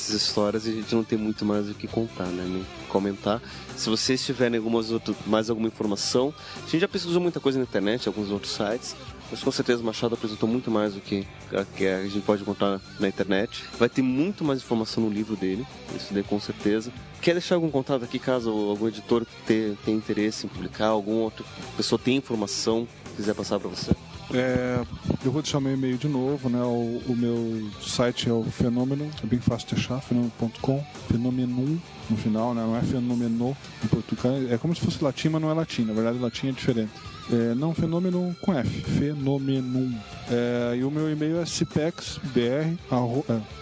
[0.08, 2.44] Dessas histórias a gente não tem muito mais o que contar, né?
[2.46, 3.40] Nem comentar.
[3.76, 7.64] Se vocês tiverem algumas outras, mais alguma informação, a gente já pesquisou muita coisa na
[7.64, 8.96] internet, alguns outros sites.
[9.30, 12.40] Mas com certeza o Machado apresentou muito mais do que a, que a gente pode
[12.40, 13.62] encontrar na internet.
[13.78, 16.90] Vai ter muito mais informação no livro dele, isso daí com certeza.
[17.20, 21.44] Quer deixar algum contato aqui caso algum editor tenha, interesse em publicar, algum outro
[21.76, 23.90] pessoa tenha informação quiser passar para você?
[24.32, 24.84] É,
[25.24, 26.60] eu vou deixar meu e-mail de novo, né?
[26.62, 31.78] O, o meu site é o Fenômeno, é bem fácil de achar, fenômeno.com, Fenomenum
[32.10, 32.62] no final, né?
[32.62, 35.94] Não é fenomeno em português, é como se fosse latim, mas não é latim, na
[35.94, 36.92] verdade latim é diferente.
[37.30, 38.68] É, não, fenômeno com F,
[38.98, 39.94] fenomenum.
[40.30, 43.58] É, e o meu e-mail é cipexbr, arro, é.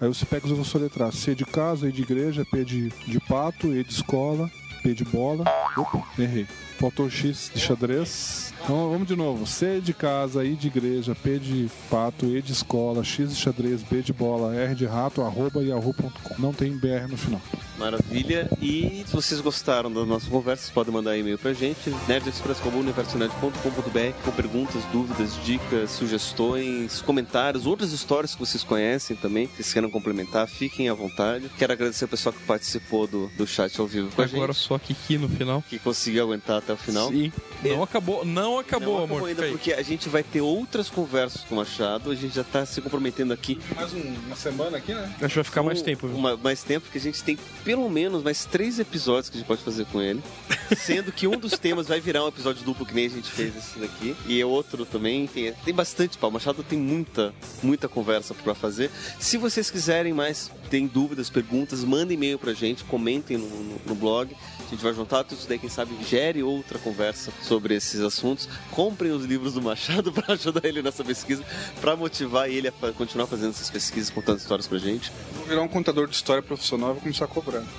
[0.00, 3.18] Aí o Cipex eu vou soletrar C de casa, E de igreja, P de, de
[3.20, 4.50] pato, E de escola,
[4.82, 5.44] P de bola.
[5.76, 6.46] Opa, errei.
[6.80, 8.54] Faltou X de xadrez.
[8.62, 9.46] Então vamos de novo.
[9.46, 13.82] C de casa, I de igreja, P de pato, E de escola, X de xadrez,
[13.82, 16.34] B de bola, R de rato, arroba yahoo.com.
[16.38, 17.40] Não tem BR no final.
[17.78, 18.48] Maravilha.
[18.60, 24.30] E se vocês gostaram da nossa conversa, vocês podem mandar e-mail pra gente, nerdexpress.universonet.com.br com
[24.32, 30.46] perguntas, dúvidas, dicas, sugestões, comentários, outras histórias que vocês conhecem também, que vocês queiram complementar,
[30.46, 31.50] fiquem à vontade.
[31.58, 34.62] Quero agradecer o pessoal que participou do, do chat ao vivo com a Agora gente.
[34.62, 35.64] só Kiki no final.
[35.68, 37.08] Que conseguiu aguentar até o final.
[37.10, 37.32] Sim.
[37.62, 39.16] Não acabou, não acabou, Não amor.
[39.16, 39.52] acabou ainda, Fica aí.
[39.52, 42.80] porque a gente vai ter outras conversas com o Machado, a gente já tá se
[42.80, 45.14] comprometendo aqui Mais um- uma semana aqui, né?
[45.20, 46.06] Acho que vai ficar mais tempo.
[46.08, 46.16] viu?
[46.16, 49.46] uma- mais tempo, porque a gente tem pelo menos mais três episódios que a gente
[49.46, 50.22] pode fazer com ele.
[50.76, 53.54] Sendo que um dos temas vai virar um episódio duplo, que nem a gente fez
[53.56, 54.16] esse daqui.
[54.26, 55.26] E é outro também.
[55.26, 56.30] Tem, tem bastante pau.
[56.30, 58.90] O Machado tem muita, muita conversa pra fazer.
[59.18, 63.94] Se vocês quiserem mais, tem dúvidas, perguntas, mandem e-mail pra gente, comentem no, no- no
[63.94, 64.34] blog.
[64.70, 68.48] A gente vai juntar tudo isso daí, quem sabe gere outra conversa sobre esses assuntos.
[68.70, 71.44] Comprem os livros do Machado pra ajudar ele nessa pesquisa,
[71.80, 75.10] pra motivar ele a continuar fazendo essas pesquisas, contando histórias pra gente.
[75.34, 77.62] Vou virar um contador de história profissional e vou começar a cobrar.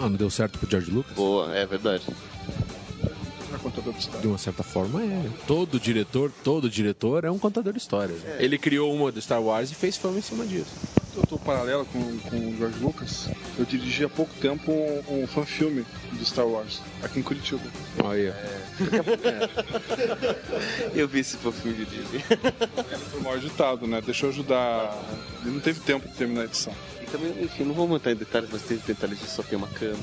[0.00, 1.12] Ah, não deu certo pro George Lucas?
[1.14, 2.04] Boa, é verdade.
[3.68, 4.20] Contador de história.
[4.20, 5.30] De uma certa forma é.
[5.46, 8.18] Todo diretor, todo diretor é um contador de histórias.
[8.38, 10.70] Ele criou uma do Star Wars e fez fama em cima disso.
[11.14, 13.28] Eu tô paralelo com, com o George Lucas.
[13.58, 17.62] Eu dirigi há pouco tempo um, um fan-filme do Star Wars, aqui em Curitiba.
[18.02, 18.34] Olha.
[20.94, 22.14] Eu vi esse fofinho de livro.
[22.14, 24.00] Ele foi mal editado, né?
[24.00, 24.96] Deixa eu ajudar.
[25.42, 26.72] Ele não teve tempo de terminar a edição.
[27.02, 29.68] E também, enfim, não vou entrar em detalhes, mas teve detalhes de só ter uma
[29.68, 29.98] câmera,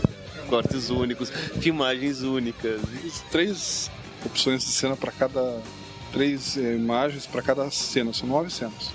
[0.45, 1.29] cortes únicos,
[1.59, 2.81] filmagens únicas.
[3.01, 3.91] Fiz três
[4.25, 5.61] opções de cena para cada.
[6.11, 8.93] Três eh, imagens para cada cena, são nove cenas.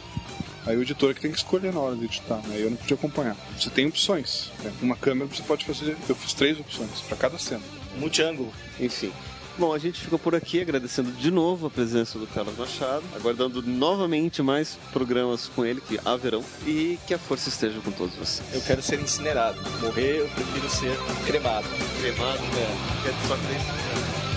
[0.67, 2.57] Aí o editor é que tem que escolher na hora de editar, né?
[2.59, 3.37] Eu não podia acompanhar.
[3.59, 4.51] Você tem opções.
[4.63, 4.73] né?
[4.81, 5.97] Uma câmera você pode fazer.
[6.09, 7.63] Eu fiz três opções para cada cena.
[7.99, 8.53] Multiângulo.
[8.79, 9.13] Enfim.
[9.61, 13.63] Bom, a gente fica por aqui agradecendo de novo a presença do Carlos Machado, aguardando
[13.63, 18.55] novamente mais programas com ele, que haverão, e que a força esteja com todos vocês.
[18.55, 19.61] Eu quero ser incinerado.
[19.83, 20.97] Morrer, eu prefiro ser
[21.27, 21.69] cremado.
[22.01, 22.39] Cremado?
[22.39, 23.03] É.
[23.03, 23.61] Quer só crer.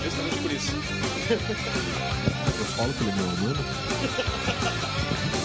[0.04, 0.72] Justamente por isso.
[2.58, 3.64] Eu falo que ele é meu humano.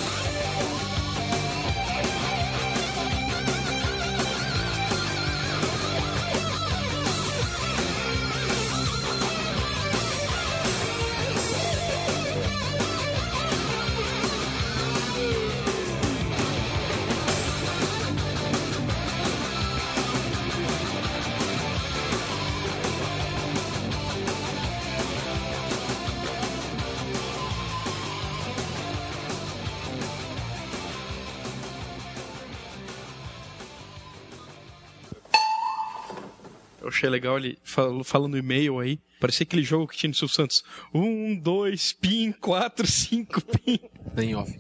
[37.10, 39.00] achei legal ele fal- falando e-mail aí.
[39.20, 40.64] Parecia aquele jogo que tinha no Silvio Santos.
[40.94, 43.80] Um, dois, pin, quatro, cinco, pin.
[44.18, 44.52] em off.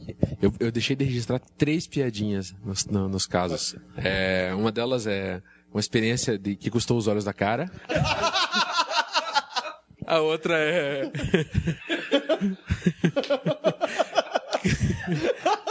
[0.42, 3.76] Eu, eu deixei de registrar três piadinhas nos, no- nos casos.
[3.96, 5.42] É, uma delas é
[5.72, 7.72] uma experiência de que custou os olhos da cara.
[10.06, 11.04] A outra é.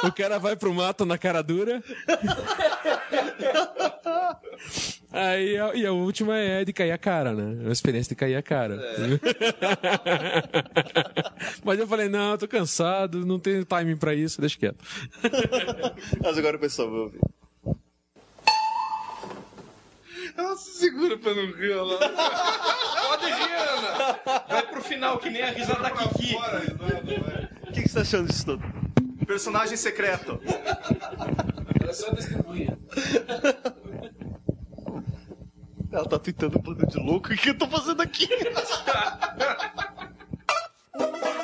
[0.04, 1.82] o cara vai pro mato na cara dura.
[5.10, 7.62] Aí, a- e a última é de cair a cara, né?
[7.62, 8.78] Uma experiência de cair a cara.
[11.64, 14.78] Mas eu falei, não, eu tô cansado, não tenho timing pra isso, deixa quieto.
[16.22, 17.20] Mas agora o pessoal vai ouvir.
[20.36, 21.98] Ela se segura pra não rir lá.
[23.08, 24.42] Pode rir, Ana.
[24.48, 26.36] Vai pro final, que nem a risada da Kiki.
[26.36, 28.62] O que, que você tá achando disso tudo?
[29.28, 30.40] Personagem secreto.
[31.78, 32.78] Ela só testemunha.
[35.92, 37.30] Ela tá tweetando um bando de louco.
[37.30, 38.26] O que eu tô fazendo aqui?